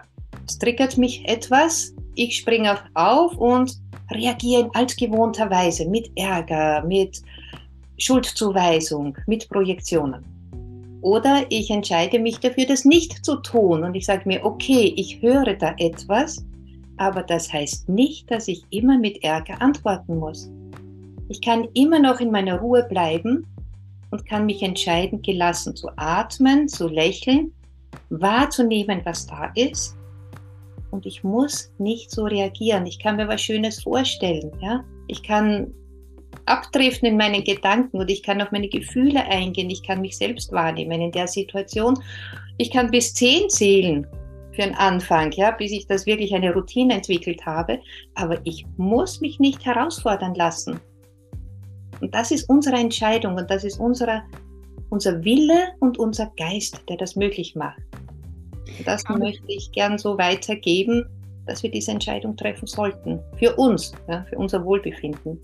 es 0.47 0.59
triggert 0.59 0.99
mich 0.99 1.29
etwas, 1.29 1.95
ich 2.15 2.37
springe 2.37 2.79
auf 2.95 3.37
und 3.37 3.73
reagiere 4.11 4.63
in 4.63 4.71
altgewohnter 4.75 5.51
Weise 5.51 5.89
mit 5.89 6.11
Ärger, 6.17 6.85
mit 6.85 7.23
Schuldzuweisung, 7.99 9.17
mit 9.27 9.49
Projektionen. 9.49 10.36
Oder 11.07 11.47
ich 11.51 11.71
entscheide 11.71 12.19
mich 12.19 12.41
dafür, 12.41 12.67
das 12.67 12.85
nicht 12.85 13.25
zu 13.25 13.37
tun 13.37 13.85
und 13.85 13.95
ich 13.95 14.07
sage 14.07 14.23
mir, 14.25 14.45
okay, 14.45 14.93
ich 14.97 15.23
höre 15.23 15.55
da 15.55 15.73
etwas, 15.79 16.45
aber 16.97 17.23
das 17.23 17.53
heißt 17.53 17.89
nicht, 17.89 18.29
dass 18.29 18.49
ich 18.49 18.65
immer 18.71 18.99
mit 18.99 19.23
Ärger 19.23 19.63
antworten 19.63 20.19
muss. 20.19 20.51
Ich 21.29 21.41
kann 21.41 21.69
immer 21.75 22.01
noch 22.01 22.19
in 22.19 22.33
meiner 22.33 22.59
Ruhe 22.59 22.83
bleiben 22.89 23.47
und 24.11 24.27
kann 24.27 24.47
mich 24.47 24.65
entscheiden, 24.65 25.23
gelassen 25.23 25.77
zu 25.77 25.91
atmen, 25.95 26.67
zu 26.67 26.89
lächeln, 26.89 27.53
wahrzunehmen, 28.11 29.01
was 29.05 29.29
da 29.29 29.53
ist. 29.55 29.97
Und 30.91 31.07
ich 31.07 31.23
muss 31.23 31.71
nicht 31.79 32.11
so 32.11 32.25
reagieren. 32.25 32.85
Ich 32.85 32.99
kann 32.99 33.15
mir 33.15 33.29
was 33.29 33.43
Schönes 33.43 33.81
vorstellen. 33.81 34.51
Ja? 34.61 34.83
Ich 35.07 35.23
kann 35.23 35.73
abdriften 36.47 37.09
in 37.09 37.17
meinen 37.17 37.45
Gedanken 37.45 37.99
und 37.99 38.11
ich 38.11 38.23
kann 38.23 38.41
auf 38.41 38.53
meine 38.53 38.69
Gefühle 38.69 39.25
eingehen, 39.25 39.71
ich 39.71 39.83
kann 39.83 40.01
mich 40.01 40.17
selbst 40.17 40.53
wahrnehmen 40.53 41.01
in 41.01 41.13
der 41.13 41.29
Situation. 41.29 41.99
Ich 42.59 42.71
kann 42.71 42.91
bis 42.91 43.13
zehn 43.13 43.49
zählen 43.51 44.07
für 44.53 44.63
den 44.63 44.75
Anfang, 44.75 45.33
ja, 45.33 45.51
bis 45.51 45.71
ich 45.73 45.87
das 45.87 46.07
wirklich 46.07 46.35
eine 46.35 46.55
Routine 46.55 46.95
entwickelt 46.95 47.45
habe, 47.45 47.79
aber 48.15 48.39
ich 48.45 48.65
muss 48.77 49.21
mich 49.21 49.39
nicht 49.39 49.65
herausfordern 49.67 50.35
lassen. 50.35 50.81
Und 52.01 52.15
das 52.15 52.31
ist 52.31 52.49
unsere 52.49 52.77
Entscheidung 52.77 53.37
und 53.37 53.51
das 53.51 53.65
ist 53.65 53.79
unsere, 53.79 54.23
unser 54.91 55.23
Wille 55.25 55.73
und 55.81 55.99
unser 55.99 56.33
Geist, 56.37 56.83
der 56.89 56.97
das 56.97 57.17
möglich 57.17 57.55
macht. 57.55 57.81
Und 58.79 58.87
das 58.87 59.05
aber 59.07 59.19
möchte 59.19 59.45
ich 59.49 59.71
gern 59.73 59.99
so 59.99 60.19
weitergeben, 60.19 61.07
dass 61.47 61.63
wir 61.63 61.71
diese 61.71 61.93
Entscheidung 61.93 62.37
treffen 62.37 62.67
sollten. 62.67 63.21
Für 63.39 63.55
uns, 63.57 63.93
ja, 64.09 64.25
für 64.29 64.37
unser 64.37 64.65
Wohlbefinden. 64.65 65.41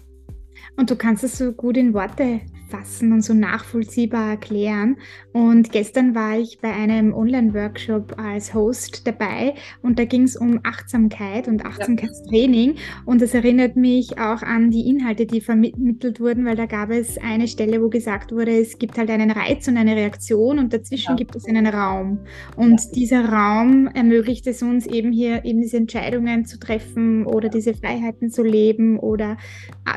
Und 0.76 0.90
du 0.90 0.96
kannst 0.96 1.24
es 1.24 1.38
so 1.38 1.52
gut 1.52 1.76
in 1.76 1.94
Worte 1.94 2.40
fassen 2.72 3.12
und 3.12 3.22
so 3.22 3.34
nachvollziehbar 3.34 4.30
erklären. 4.30 4.96
Und 5.32 5.70
gestern 5.72 6.14
war 6.14 6.38
ich 6.38 6.58
bei 6.60 6.72
einem 6.72 7.12
Online-Workshop 7.12 8.18
als 8.18 8.54
Host 8.54 9.06
dabei 9.06 9.54
und 9.82 9.98
da 9.98 10.06
ging 10.06 10.22
es 10.22 10.36
um 10.36 10.60
Achtsamkeit 10.62 11.48
und 11.48 11.66
Achtsamkeitstraining. 11.66 12.76
Und 13.04 13.20
das 13.20 13.34
erinnert 13.34 13.76
mich 13.76 14.18
auch 14.18 14.42
an 14.42 14.70
die 14.70 14.88
Inhalte, 14.88 15.26
die 15.26 15.42
vermittelt 15.42 16.18
wurden, 16.18 16.46
weil 16.46 16.56
da 16.56 16.64
gab 16.64 16.90
es 16.90 17.18
eine 17.18 17.46
Stelle, 17.46 17.82
wo 17.82 17.90
gesagt 17.90 18.32
wurde, 18.32 18.58
es 18.58 18.78
gibt 18.78 18.96
halt 18.96 19.10
einen 19.10 19.30
Reiz 19.30 19.68
und 19.68 19.76
eine 19.76 19.94
Reaktion 19.94 20.58
und 20.58 20.72
dazwischen 20.72 21.12
ja. 21.12 21.16
gibt 21.16 21.36
es 21.36 21.44
einen 21.46 21.66
Raum. 21.66 22.20
Und 22.56 22.80
ja. 22.80 22.90
dieser 22.94 23.28
Raum 23.28 23.88
ermöglicht 23.88 24.46
es 24.46 24.62
uns 24.62 24.86
eben 24.86 25.12
hier 25.12 25.44
eben 25.44 25.60
diese 25.60 25.76
Entscheidungen 25.76 26.46
zu 26.46 26.58
treffen 26.58 27.26
oder 27.26 27.50
diese 27.50 27.74
Freiheiten 27.74 28.30
zu 28.30 28.42
leben 28.42 28.98
oder 28.98 29.36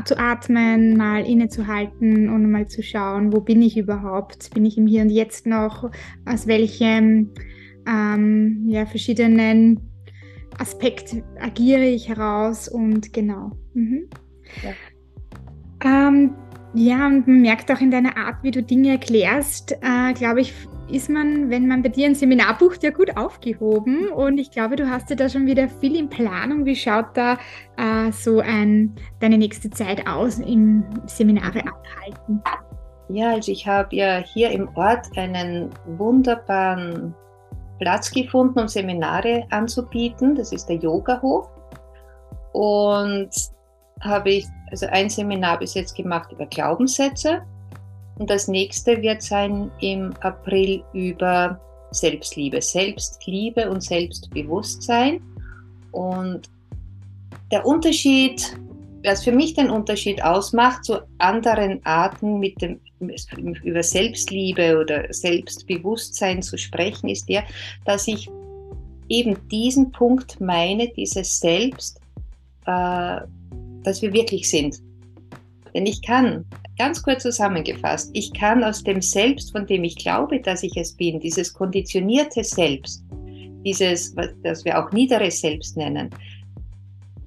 zu 0.03 0.17
atmen, 0.17 0.44
mal 0.49 1.25
innezuhalten 1.25 2.29
und 2.29 2.49
mal 2.51 2.67
zu 2.67 2.83
schauen, 2.83 3.33
wo 3.33 3.41
bin 3.41 3.61
ich 3.61 3.77
überhaupt? 3.77 4.53
Bin 4.53 4.65
ich 4.65 4.77
im 4.77 4.87
Hier 4.87 5.01
und 5.01 5.09
Jetzt 5.09 5.45
noch? 5.45 5.89
Aus 6.25 6.47
welchem 6.47 7.31
ähm, 7.87 8.65
ja, 8.67 8.85
verschiedenen 8.85 9.79
Aspekt 10.57 11.15
agiere 11.39 11.85
ich 11.85 12.09
heraus 12.09 12.67
und 12.67 13.13
genau. 13.13 13.51
Mhm. 13.73 14.09
Ja. 14.63 14.71
Ähm, 15.83 16.31
ja, 16.73 17.07
und 17.07 17.27
man 17.27 17.41
merkt 17.41 17.71
auch 17.71 17.79
in 17.79 17.91
deiner 17.91 18.17
Art, 18.17 18.43
wie 18.43 18.51
du 18.51 18.61
Dinge 18.61 18.91
erklärst, 18.91 19.71
äh, 19.81 20.13
glaube 20.13 20.41
ich, 20.41 20.53
ist 20.89 21.09
man, 21.09 21.49
wenn 21.49 21.67
man 21.67 21.81
bei 21.81 21.89
dir 21.89 22.07
ein 22.07 22.15
Seminar 22.15 22.57
bucht, 22.57 22.83
ja 22.83 22.91
gut 22.91 23.17
aufgehoben. 23.17 24.09
Und 24.09 24.37
ich 24.37 24.51
glaube, 24.51 24.75
du 24.75 24.89
hast 24.89 25.09
ja 25.09 25.15
da 25.15 25.29
schon 25.29 25.45
wieder 25.45 25.67
viel 25.67 25.95
in 25.95 26.09
Planung. 26.09 26.65
Wie 26.65 26.75
schaut 26.75 27.07
da 27.15 27.37
äh, 27.77 28.11
so 28.11 28.39
ein, 28.39 28.95
deine 29.19 29.37
nächste 29.37 29.69
Zeit 29.69 30.07
aus 30.07 30.39
im 30.39 30.83
Seminare 31.07 31.59
abhalten? 31.59 32.41
Ja, 33.09 33.33
also 33.33 33.51
ich 33.51 33.67
habe 33.67 33.95
ja 33.95 34.17
hier 34.17 34.51
im 34.51 34.69
Ort 34.75 35.07
einen 35.15 35.69
wunderbaren 35.97 37.13
Platz 37.79 38.11
gefunden, 38.11 38.59
um 38.59 38.67
Seminare 38.67 39.45
anzubieten. 39.49 40.35
Das 40.35 40.51
ist 40.51 40.67
der 40.67 40.77
Yoga-Hof. 40.77 41.47
Und 42.53 43.29
habe 44.01 44.29
ich 44.29 44.45
also 44.71 44.87
ein 44.87 45.09
Seminar 45.09 45.59
bis 45.59 45.73
jetzt 45.73 45.95
gemacht 45.95 46.31
über 46.31 46.45
Glaubenssätze. 46.45 47.41
Und 48.17 48.29
das 48.29 48.47
nächste 48.47 49.01
wird 49.01 49.21
sein 49.21 49.71
im 49.81 50.13
April 50.21 50.83
über 50.93 51.59
Selbstliebe, 51.91 52.61
Selbstliebe 52.61 53.69
und 53.69 53.81
Selbstbewusstsein. 53.81 55.21
Und 55.91 56.49
der 57.51 57.65
Unterschied, 57.65 58.57
was 59.03 59.23
für 59.23 59.31
mich 59.31 59.53
den 59.53 59.69
Unterschied 59.69 60.23
ausmacht 60.23 60.85
zu 60.85 61.01
anderen 61.19 61.85
Arten 61.85 62.39
mit 62.39 62.61
dem, 62.61 62.79
über 62.99 63.83
Selbstliebe 63.83 64.79
oder 64.79 65.13
Selbstbewusstsein 65.13 66.41
zu 66.41 66.57
sprechen, 66.57 67.09
ist 67.09 67.27
der, 67.29 67.43
dass 67.85 68.07
ich 68.07 68.29
eben 69.09 69.37
diesen 69.49 69.91
Punkt 69.91 70.39
meine, 70.41 70.89
dieses 70.89 71.39
Selbst, 71.39 71.99
äh, 72.65 73.19
dass 73.83 74.01
wir 74.01 74.11
wirklich 74.13 74.49
sind. 74.49 74.81
Denn 75.75 75.85
ich 75.85 76.01
kann, 76.01 76.45
ganz 76.77 77.03
kurz 77.03 77.23
zusammengefasst, 77.23 78.09
ich 78.13 78.33
kann 78.33 78.63
aus 78.63 78.81
dem 78.81 79.01
Selbst, 79.01 79.51
von 79.51 79.67
dem 79.67 79.83
ich 79.83 79.97
glaube, 79.97 80.39
dass 80.39 80.63
ich 80.63 80.77
es 80.77 80.95
bin, 80.95 81.19
dieses 81.19 81.53
konditionierte 81.53 82.45
Selbst, 82.45 83.03
dieses, 83.65 84.15
was 84.15 84.63
wir 84.63 84.81
auch 84.81 84.93
niederes 84.93 85.41
Selbst 85.41 85.75
nennen, 85.75 86.09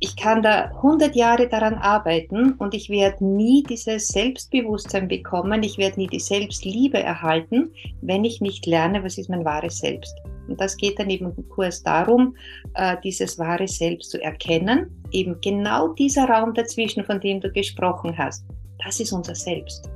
ich 0.00 0.16
kann 0.16 0.42
da 0.42 0.70
100 0.76 1.14
Jahre 1.16 1.48
daran 1.48 1.74
arbeiten 1.74 2.52
und 2.52 2.72
ich 2.72 2.88
werde 2.88 3.24
nie 3.24 3.64
dieses 3.64 4.08
Selbstbewusstsein 4.08 5.08
bekommen, 5.08 5.62
ich 5.62 5.76
werde 5.76 6.00
nie 6.00 6.06
die 6.06 6.20
Selbstliebe 6.20 7.02
erhalten, 7.02 7.70
wenn 8.00 8.24
ich 8.24 8.40
nicht 8.40 8.64
lerne, 8.64 9.02
was 9.02 9.18
ist 9.18 9.28
mein 9.28 9.44
wahres 9.44 9.78
Selbst. 9.78 10.14
Und 10.48 10.60
das 10.60 10.76
geht 10.76 10.98
dann 10.98 11.10
eben 11.10 11.32
im 11.36 11.48
Kurs 11.48 11.82
darum, 11.82 12.36
äh, 12.74 12.96
dieses 13.02 13.38
wahre 13.38 13.68
Selbst 13.68 14.10
zu 14.10 14.22
erkennen. 14.22 15.02
Eben 15.12 15.40
genau 15.40 15.88
dieser 15.88 16.28
Raum 16.28 16.54
dazwischen, 16.54 17.04
von 17.04 17.20
dem 17.20 17.40
du 17.40 17.50
gesprochen 17.50 18.16
hast, 18.16 18.44
das 18.84 19.00
ist 19.00 19.12
unser 19.12 19.34
Selbst. 19.34 19.90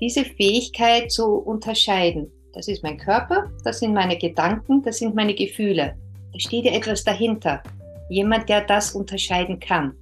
Diese 0.00 0.24
Fähigkeit 0.24 1.10
zu 1.10 1.26
unterscheiden, 1.26 2.30
das 2.52 2.68
ist 2.68 2.82
mein 2.82 2.98
Körper, 2.98 3.50
das 3.64 3.80
sind 3.80 3.94
meine 3.94 4.16
Gedanken, 4.16 4.82
das 4.82 4.98
sind 4.98 5.14
meine 5.14 5.34
Gefühle. 5.34 5.96
Da 6.32 6.38
steht 6.38 6.64
ja 6.64 6.72
etwas 6.72 7.04
dahinter. 7.04 7.62
Jemand, 8.10 8.48
der 8.48 8.62
das 8.62 8.94
unterscheiden 8.94 9.60
kann. 9.60 9.92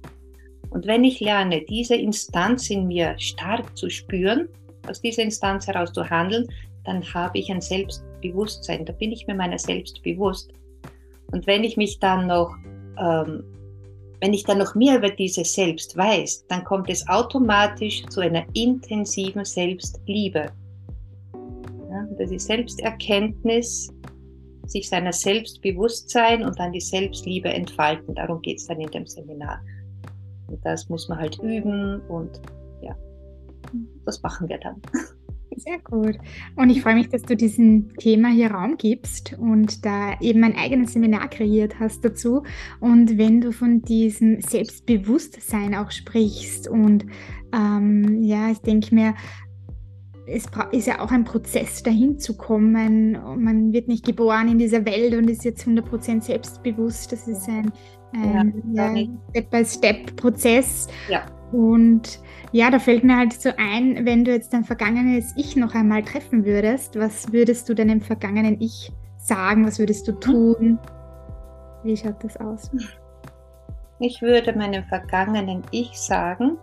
Und 0.69 0.85
wenn 0.85 1.03
ich 1.03 1.19
lerne, 1.19 1.61
diese 1.61 1.95
Instanz 1.95 2.69
in 2.69 2.87
mir 2.87 3.15
stark 3.17 3.77
zu 3.77 3.89
spüren, 3.89 4.47
aus 4.87 5.01
dieser 5.01 5.23
Instanz 5.23 5.67
heraus 5.67 5.91
zu 5.91 6.09
handeln, 6.09 6.47
dann 6.85 7.03
habe 7.13 7.37
ich 7.39 7.51
ein 7.51 7.61
Selbstbewusstsein, 8.21 8.85
da 8.85 8.93
bin 8.93 9.11
ich 9.11 9.27
mir 9.27 9.35
meiner 9.35 9.59
selbst 9.59 10.01
bewusst. 10.03 10.51
Und 11.31 11.45
wenn 11.47 11.63
ich 11.63 11.77
mich 11.77 11.99
dann 11.99 12.27
noch, 12.27 12.55
ähm, 12.99 13.43
wenn 14.19 14.33
ich 14.33 14.43
dann 14.45 14.57
noch 14.57 14.75
mehr 14.75 14.97
über 14.97 15.09
dieses 15.09 15.53
Selbst 15.53 15.95
weiß, 15.95 16.45
dann 16.47 16.63
kommt 16.63 16.89
es 16.89 17.07
automatisch 17.07 18.05
zu 18.07 18.21
einer 18.21 18.45
intensiven 18.53 19.45
Selbstliebe. 19.45 20.51
Ja, 21.89 22.07
das 22.17 22.31
ist 22.31 22.47
Selbsterkenntnis, 22.47 23.93
sich 24.65 24.89
seiner 24.89 25.13
Selbstbewusstsein 25.13 26.43
und 26.43 26.59
dann 26.59 26.71
die 26.71 26.81
Selbstliebe 26.81 27.49
entfalten. 27.49 28.15
Darum 28.15 28.41
geht 28.41 28.57
es 28.57 28.67
dann 28.67 28.81
in 28.81 28.89
dem 28.89 29.05
Seminar. 29.05 29.61
Und 30.47 30.65
das 30.65 30.89
muss 30.89 31.07
man 31.09 31.19
halt 31.19 31.37
üben 31.39 32.01
und 32.07 32.41
ja, 32.81 32.95
das 34.05 34.21
machen 34.23 34.49
wir 34.49 34.57
dann. 34.57 34.81
Sehr 35.57 35.79
gut. 35.79 36.17
Und 36.55 36.69
ich 36.69 36.81
freue 36.81 36.95
mich, 36.95 37.09
dass 37.09 37.23
du 37.23 37.35
diesem 37.35 37.95
Thema 37.97 38.29
hier 38.29 38.51
Raum 38.51 38.77
gibst 38.77 39.35
und 39.39 39.85
da 39.85 40.19
eben 40.21 40.43
ein 40.43 40.55
eigenes 40.55 40.93
Seminar 40.93 41.29
kreiert 41.29 41.79
hast 41.79 42.05
dazu. 42.05 42.43
Und 42.79 43.17
wenn 43.17 43.41
du 43.41 43.51
von 43.51 43.81
diesem 43.81 44.39
Selbstbewusstsein 44.41 45.73
auch 45.73 45.89
sprichst 45.89 46.67
und 46.67 47.05
ähm, 47.53 48.21
ja, 48.21 48.51
ich 48.51 48.59
denke 48.59 48.93
mir, 48.93 49.15
es 50.27 50.45
ist 50.71 50.87
ja 50.87 50.99
auch 50.99 51.11
ein 51.11 51.23
Prozess, 51.23 51.81
dahin 51.81 52.19
zu 52.19 52.35
kommen. 52.35 53.17
Man 53.41 53.71
wird 53.71 53.87
nicht 53.87 54.05
geboren 54.05 54.49
in 54.49 54.59
dieser 54.59 54.85
Welt 54.85 55.15
und 55.15 55.29
ist 55.29 55.45
jetzt 55.45 55.65
100% 55.65 56.21
selbstbewusst. 56.21 57.11
Das 57.11 57.27
ist 57.27 57.47
ein, 57.47 57.71
ein 58.13 58.53
ja, 58.73 58.93
ja, 58.93 59.07
Step-by-Step-Prozess. 59.31 60.87
Ja. 61.09 61.25
Und 61.51 62.19
ja, 62.51 62.69
da 62.69 62.79
fällt 62.79 63.03
mir 63.03 63.17
halt 63.17 63.33
so 63.33 63.49
ein, 63.57 64.05
wenn 64.05 64.25
du 64.25 64.31
jetzt 64.31 64.53
dein 64.53 64.65
vergangenes 64.65 65.33
Ich 65.37 65.55
noch 65.55 65.73
einmal 65.73 66.03
treffen 66.03 66.45
würdest, 66.45 66.99
was 66.99 67.31
würdest 67.31 67.69
du 67.69 67.73
deinem 67.73 68.01
vergangenen 68.01 68.59
Ich 68.59 68.91
sagen? 69.17 69.65
Was 69.65 69.79
würdest 69.79 70.07
du 70.07 70.13
tun? 70.13 70.77
Wie 71.83 71.95
schaut 71.95 72.21
das 72.23 72.37
aus? 72.37 72.69
Ich 73.99 74.21
würde 74.21 74.53
meinem 74.53 74.83
vergangenen 74.85 75.63
Ich 75.71 75.97
sagen, 75.99 76.57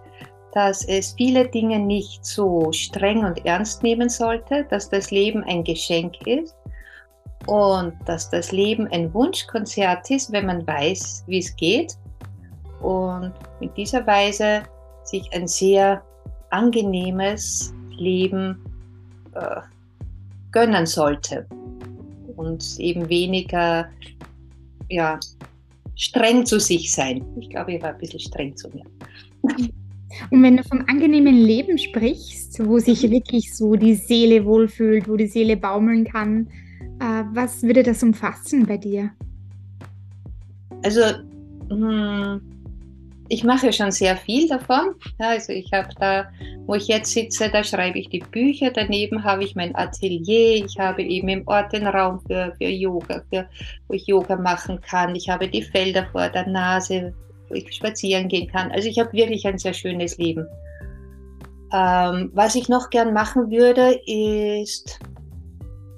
dass 0.53 0.87
es 0.87 1.12
viele 1.12 1.49
Dinge 1.49 1.79
nicht 1.81 2.25
so 2.25 2.70
streng 2.73 3.25
und 3.25 3.44
ernst 3.44 3.83
nehmen 3.83 4.09
sollte, 4.09 4.64
dass 4.70 4.88
das 4.88 5.11
Leben 5.11 5.42
ein 5.44 5.64
Geschenk 5.64 6.27
ist 6.27 6.57
und 7.47 7.94
dass 8.05 8.31
das 8.31 8.53
Leben 8.53 8.87
ein 8.88 9.12
Wunschkonzert 9.12 10.11
ist, 10.11 10.31
wenn 10.31 10.47
man 10.47 10.66
weiß, 10.66 11.25
wie 11.27 11.38
es 11.38 11.55
geht. 11.57 11.97
Und 12.81 13.33
mit 13.61 13.77
dieser 13.77 14.07
Weise 14.07 14.62
sich 15.05 15.29
ein 15.33 15.47
sehr 15.47 16.03
angenehmes 16.51 17.73
Leben 17.90 18.59
äh, 19.35 19.61
gönnen 20.53 20.87
sollte 20.87 21.47
und 22.37 22.79
eben 22.79 23.09
weniger 23.09 23.88
ja, 24.88 25.19
streng 25.97 26.45
zu 26.47 26.61
sich 26.61 26.93
sein. 26.93 27.25
Ich 27.40 27.51
glaube, 27.51 27.75
ich 27.75 27.83
war 27.83 27.90
ein 27.90 27.99
bisschen 27.99 28.21
streng 28.21 28.57
zu 28.57 28.69
mir. 28.71 28.85
Und 30.31 30.43
wenn 30.43 30.57
du 30.57 30.62
vom 30.62 30.85
angenehmen 30.87 31.35
Leben 31.35 31.77
sprichst, 31.79 32.64
wo 32.64 32.79
sich 32.79 33.11
wirklich 33.11 33.55
so 33.55 33.75
die 33.75 33.95
Seele 33.95 34.45
wohlfühlt, 34.45 35.09
wo 35.09 35.17
die 35.17 35.27
Seele 35.27 35.57
baumeln 35.57 36.05
kann, 36.05 36.49
äh, 37.01 37.25
was 37.33 37.62
würde 37.62 37.83
das 37.83 38.03
umfassen 38.03 38.67
bei 38.67 38.77
dir? 38.77 39.11
Also, 40.85 41.01
hm, 41.69 42.40
ich 43.29 43.45
mache 43.45 43.73
schon 43.73 43.91
sehr 43.91 44.17
viel 44.17 44.49
davon. 44.49 44.95
Ja, 45.19 45.31
also 45.31 45.53
ich 45.53 45.73
habe 45.73 45.89
da, 45.99 46.29
wo 46.67 46.75
ich 46.75 46.89
jetzt 46.89 47.13
sitze, 47.13 47.49
da 47.49 47.65
schreibe 47.65 47.99
ich 47.99 48.11
die 48.11 48.21
Bücher. 48.21 48.71
Daneben 48.71 49.25
habe 49.25 49.45
ich 49.45 49.55
mein 49.55 49.75
Atelier. 49.75 50.65
Ich 50.65 50.79
habe 50.79 51.03
eben 51.03 51.29
im 51.29 51.47
Ort 51.47 51.73
den 51.73 51.87
Raum 51.87 52.21
für, 52.27 52.55
für 52.59 52.69
Yoga, 52.69 53.23
für, 53.31 53.49
wo 53.89 53.95
ich 53.95 54.07
Yoga 54.07 54.37
machen 54.37 54.81
kann. 54.81 55.15
Ich 55.15 55.29
habe 55.29 55.49
die 55.49 55.63
Felder 55.63 56.07
vor 56.13 56.29
der 56.29 56.47
Nase, 56.47 57.15
wo 57.49 57.55
ich 57.55 57.73
spazieren 57.73 58.29
gehen 58.29 58.49
kann. 58.49 58.71
Also 58.73 58.89
ich 58.89 58.99
habe 58.99 59.13
wirklich 59.13 59.47
ein 59.47 59.59
sehr 59.59 59.75
schönes 59.75 60.19
Leben. 60.19 60.47
Ähm, 61.73 62.31
was 62.35 62.55
ich 62.55 62.69
noch 62.69 62.91
gern 62.91 63.15
machen 63.15 63.51
würde, 63.51 63.99
ist 64.07 65.01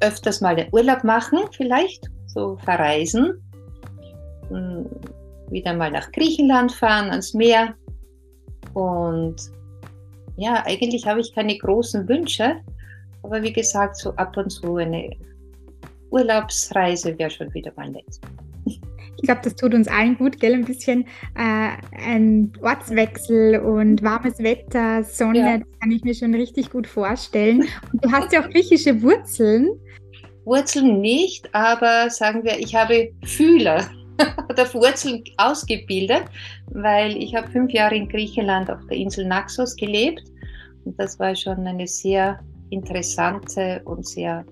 öfters 0.00 0.40
mal 0.40 0.54
den 0.54 0.68
Urlaub 0.72 1.02
machen, 1.04 1.40
vielleicht, 1.52 2.08
so 2.26 2.56
verreisen. 2.64 3.42
Wieder 5.50 5.74
mal 5.74 5.90
nach 5.90 6.10
Griechenland 6.12 6.72
fahren, 6.72 7.10
ans 7.10 7.34
Meer. 7.34 7.74
Und 8.74 9.36
ja, 10.36 10.62
eigentlich 10.66 11.06
habe 11.06 11.20
ich 11.20 11.34
keine 11.34 11.56
großen 11.56 12.08
Wünsche, 12.08 12.56
aber 13.22 13.42
wie 13.42 13.52
gesagt, 13.52 13.96
so 13.96 14.10
ab 14.16 14.36
und 14.36 14.50
zu 14.50 14.76
eine 14.76 15.10
Urlaubsreise 16.10 17.18
wäre 17.18 17.30
schon 17.30 17.52
wieder 17.54 17.72
mal 17.76 17.90
nett. 17.90 18.20
Ich 19.18 19.22
glaube, 19.22 19.40
das 19.42 19.56
tut 19.56 19.72
uns 19.72 19.88
allen 19.88 20.18
gut, 20.18 20.38
gell? 20.40 20.52
Ein 20.52 20.66
bisschen 20.66 21.06
äh, 21.36 21.70
ein 22.04 22.52
Ortswechsel 22.60 23.58
und 23.60 24.02
warmes 24.02 24.38
Wetter, 24.40 25.04
Sonne, 25.04 25.38
ja. 25.38 25.58
das 25.58 25.66
kann 25.80 25.90
ich 25.90 26.04
mir 26.04 26.14
schon 26.14 26.34
richtig 26.34 26.70
gut 26.70 26.86
vorstellen. 26.86 27.66
Und 27.92 28.04
du 28.04 28.12
hast 28.12 28.32
ja 28.32 28.44
auch 28.44 28.50
griechische 28.50 29.00
Wurzeln. 29.02 29.70
Wurzeln 30.44 31.00
nicht, 31.00 31.52
aber 31.54 32.10
sagen 32.10 32.44
wir, 32.44 32.58
ich 32.58 32.74
habe 32.74 33.10
Fühler 33.24 33.88
oder 34.50 34.74
Wurzeln 34.74 35.22
ausgebildet, 35.36 36.24
weil 36.66 37.16
ich 37.16 37.34
habe 37.34 37.48
fünf 37.48 37.72
Jahre 37.72 37.96
in 37.96 38.08
Griechenland 38.08 38.70
auf 38.70 38.84
der 38.86 38.96
Insel 38.96 39.26
Naxos 39.26 39.76
gelebt 39.76 40.22
und 40.84 40.98
das 40.98 41.18
war 41.18 41.34
schon 41.34 41.66
eine 41.66 41.86
sehr 41.86 42.38
interessante 42.70 43.80
und 43.84 44.06
sehr 44.06 44.44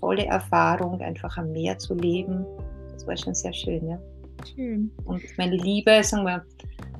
tolle 0.00 0.26
Erfahrung, 0.26 1.00
einfach 1.00 1.36
am 1.36 1.52
Meer 1.52 1.78
zu 1.78 1.94
leben 1.94 2.44
das 3.02 3.08
war 3.08 3.16
schon 3.16 3.34
sehr 3.34 3.52
schön, 3.52 3.88
ja. 3.88 3.98
Schön. 4.54 4.90
Und 5.04 5.22
meine 5.38 5.56
Liebe, 5.56 6.02
sagen 6.04 6.24
wir, 6.24 6.44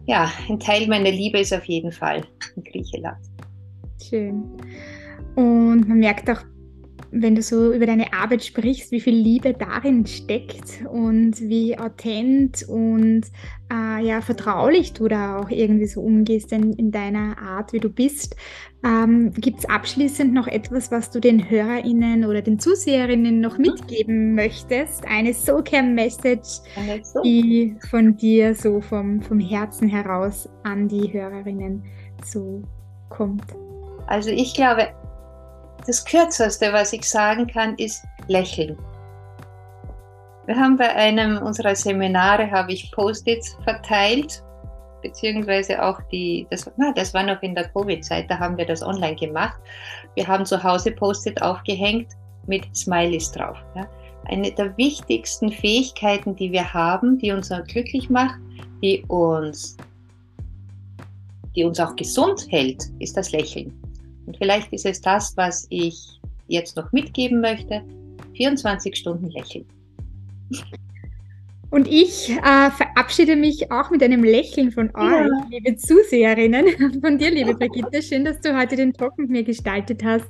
ja, 0.06 0.30
ein 0.48 0.58
Teil 0.58 0.88
meiner 0.88 1.12
Liebe 1.12 1.38
ist 1.38 1.54
auf 1.54 1.64
jeden 1.66 1.92
Fall 1.92 2.24
in 2.56 2.64
Griechenland. 2.64 3.18
Schön. 4.02 4.42
Und 5.36 5.88
man 5.88 5.98
merkt 5.98 6.28
auch 6.28 6.42
wenn 7.12 7.34
du 7.34 7.42
so 7.42 7.72
über 7.72 7.84
deine 7.84 8.12
Arbeit 8.14 8.42
sprichst, 8.42 8.90
wie 8.90 9.00
viel 9.00 9.14
Liebe 9.14 9.52
darin 9.52 10.06
steckt 10.06 10.84
und 10.90 11.40
wie 11.40 11.78
authent 11.78 12.64
und 12.66 13.22
äh, 13.70 14.02
ja, 14.02 14.22
vertraulich 14.22 14.94
du 14.94 15.08
da 15.08 15.38
auch 15.38 15.50
irgendwie 15.50 15.86
so 15.86 16.00
umgehst 16.00 16.52
in, 16.52 16.72
in 16.72 16.90
deiner 16.90 17.36
Art, 17.38 17.74
wie 17.74 17.80
du 17.80 17.90
bist. 17.90 18.34
Ähm, 18.82 19.30
Gibt 19.34 19.60
es 19.60 19.68
abschließend 19.68 20.32
noch 20.32 20.48
etwas, 20.48 20.90
was 20.90 21.10
du 21.10 21.20
den 21.20 21.50
HörerInnen 21.50 22.24
oder 22.24 22.40
den 22.40 22.58
Zuseherinnen 22.58 23.40
noch 23.40 23.58
mhm. 23.58 23.62
mitgeben 23.62 24.34
möchtest? 24.34 25.06
Eine 25.06 25.34
Soulcare-Message, 25.34 26.60
die 27.24 27.76
von 27.90 28.16
dir 28.16 28.54
so 28.54 28.80
vom, 28.80 29.20
vom 29.20 29.38
Herzen 29.38 29.88
heraus 29.88 30.48
an 30.62 30.88
die 30.88 31.12
HörerInnen 31.12 31.84
so 32.24 32.62
kommt? 33.10 33.44
Also 34.06 34.30
ich 34.30 34.54
glaube, 34.54 34.88
das 35.86 36.04
Kürzeste, 36.04 36.72
was 36.72 36.92
ich 36.92 37.08
sagen 37.08 37.46
kann, 37.46 37.76
ist 37.76 38.04
lächeln. 38.28 38.78
Wir 40.46 40.56
haben 40.56 40.76
bei 40.76 40.92
einem 40.94 41.38
unserer 41.38 41.74
Seminare 41.74 42.50
habe 42.50 42.72
ich 42.72 42.90
Post-its 42.92 43.56
verteilt, 43.62 44.42
beziehungsweise 45.00 45.82
auch 45.82 46.00
die, 46.10 46.46
das, 46.50 46.70
na, 46.76 46.92
das 46.92 47.14
war 47.14 47.22
noch 47.22 47.42
in 47.42 47.54
der 47.54 47.68
Covid-Zeit, 47.68 48.30
da 48.30 48.38
haben 48.38 48.56
wir 48.56 48.66
das 48.66 48.82
online 48.82 49.16
gemacht. 49.16 49.60
Wir 50.14 50.26
haben 50.26 50.44
zu 50.44 50.62
Hause 50.62 50.92
Post-it 50.92 51.40
aufgehängt 51.42 52.08
mit 52.46 52.64
Smileys 52.76 53.30
drauf. 53.32 53.58
Ja. 53.74 53.86
Eine 54.26 54.52
der 54.52 54.76
wichtigsten 54.76 55.50
Fähigkeiten, 55.50 56.36
die 56.36 56.52
wir 56.52 56.72
haben, 56.72 57.18
die 57.18 57.32
uns 57.32 57.52
glücklich 57.68 58.08
macht, 58.08 58.38
die 58.82 59.04
uns, 59.08 59.76
die 61.54 61.64
uns 61.64 61.78
auch 61.80 61.94
gesund 61.96 62.46
hält, 62.50 62.84
ist 62.98 63.16
das 63.16 63.32
Lächeln. 63.32 63.81
Und 64.26 64.36
vielleicht 64.36 64.72
ist 64.72 64.86
es 64.86 65.00
das, 65.00 65.36
was 65.36 65.66
ich 65.70 66.20
jetzt 66.48 66.76
noch 66.76 66.92
mitgeben 66.92 67.40
möchte. 67.40 67.82
24 68.36 68.96
Stunden 68.96 69.30
lächeln. 69.30 69.66
Und 71.72 71.88
ich 71.88 72.28
äh, 72.28 72.70
verabschiede 72.70 73.34
mich 73.34 73.72
auch 73.72 73.90
mit 73.90 74.02
einem 74.02 74.22
Lächeln 74.22 74.72
von 74.72 74.94
euch, 74.94 75.26
ja. 75.26 75.46
liebe 75.48 75.74
Zuseherinnen, 75.74 77.00
von 77.00 77.16
dir, 77.16 77.30
liebe 77.30 77.54
Brigitte. 77.54 78.02
Schön, 78.02 78.26
dass 78.26 78.42
du 78.42 78.54
heute 78.54 78.76
den 78.76 78.92
Talk 78.92 79.16
mit 79.16 79.30
mir 79.30 79.42
gestaltet 79.42 80.04
hast. 80.04 80.28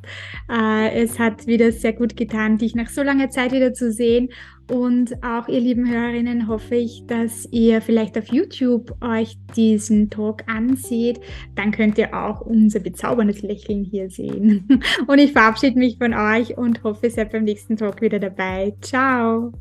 Äh, 0.49 1.03
es 1.03 1.19
hat 1.19 1.49
wieder 1.49 1.73
sehr 1.73 1.95
gut 1.95 2.17
getan, 2.17 2.59
dich 2.59 2.77
nach 2.77 2.89
so 2.89 3.03
langer 3.03 3.29
Zeit 3.29 3.51
wieder 3.51 3.75
zu 3.75 3.91
sehen. 3.91 4.29
Und 4.71 5.15
auch 5.25 5.49
ihr 5.49 5.59
lieben 5.59 5.91
Hörerinnen 5.91 6.47
hoffe 6.47 6.77
ich, 6.77 7.03
dass 7.09 7.49
ihr 7.51 7.81
vielleicht 7.81 8.17
auf 8.17 8.29
YouTube 8.29 8.95
euch 9.03 9.37
diesen 9.57 10.11
Talk 10.11 10.45
anseht. 10.47 11.19
Dann 11.57 11.73
könnt 11.73 11.99
ihr 11.99 12.15
auch 12.15 12.43
unser 12.43 12.79
bezauberndes 12.79 13.43
Lächeln 13.43 13.83
hier 13.83 14.09
sehen. 14.11 14.81
Und 15.09 15.19
ich 15.19 15.33
verabschiede 15.33 15.77
mich 15.77 15.99
von 15.99 16.15
euch 16.15 16.57
und 16.57 16.85
hoffe, 16.85 17.07
ihr 17.07 17.11
seid 17.11 17.33
beim 17.33 17.43
nächsten 17.43 17.77
Talk 17.77 18.01
wieder 18.01 18.21
dabei. 18.21 18.75
Ciao. 18.81 19.53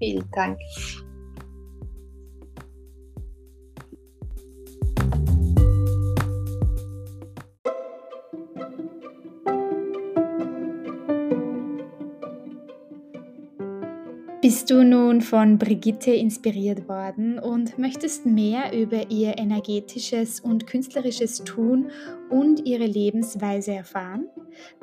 Vielen 0.00 0.24
Dank. 0.32 0.58
Bist 14.42 14.70
du 14.70 14.82
nun 14.82 15.20
von 15.20 15.58
Brigitte 15.58 16.12
inspiriert 16.12 16.88
worden 16.88 17.38
und 17.38 17.76
möchtest 17.78 18.24
mehr 18.24 18.72
über 18.72 19.10
ihr 19.10 19.36
energetisches 19.36 20.40
und 20.40 20.66
künstlerisches 20.66 21.44
Tun 21.44 21.90
und 22.30 22.66
ihre 22.66 22.86
Lebensweise 22.86 23.72
erfahren? 23.72 24.28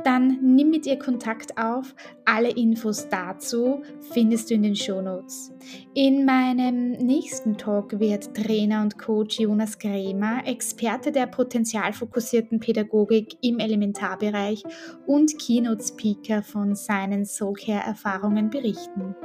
Dann 0.04 0.38
nimm 0.41 0.70
mit 0.70 0.86
ihr 0.86 1.00
Kontakt 1.00 1.58
auf. 1.58 1.96
Alle 2.24 2.52
Infos 2.52 3.10
dazu 3.10 3.82
findest 4.12 4.50
du 4.50 4.54
in 4.54 4.63
den 4.63 4.76
Shownotes. 4.76 5.52
In 5.96 6.26
meinem 6.26 6.91
nächsten 6.91 7.58
Talk 7.58 8.00
wird 8.00 8.36
Trainer 8.36 8.84
und 8.84 9.00
Coach 9.00 9.39
Jonas 9.39 9.80
Kremer 9.80 10.46
Experte 10.46 11.12
der 11.12 11.26
potenzialfokussierten 11.26 12.60
Pädagogik 12.60 13.36
im 13.41 13.60
Elementarbereich 13.60 14.63
und 15.08 15.38
Keynote 15.39 15.84
Speaker 15.84 16.43
von 16.43 16.76
seinen 16.76 17.26
Soulcare-Erfahrungen 17.26 18.50
berichten. 18.50 19.15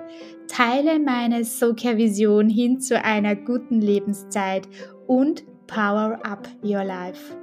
Teile 0.49 0.99
meine 0.99 1.45
Soulcare-Vision 1.45 2.49
hin 2.49 2.81
zu 2.81 3.03
einer 3.03 3.37
guten 3.37 3.81
Lebenszeit 3.81 4.69
und 5.07 5.45
Power 5.67 6.19
Up 6.25 6.49
Your 6.63 6.85
Life. 6.85 7.42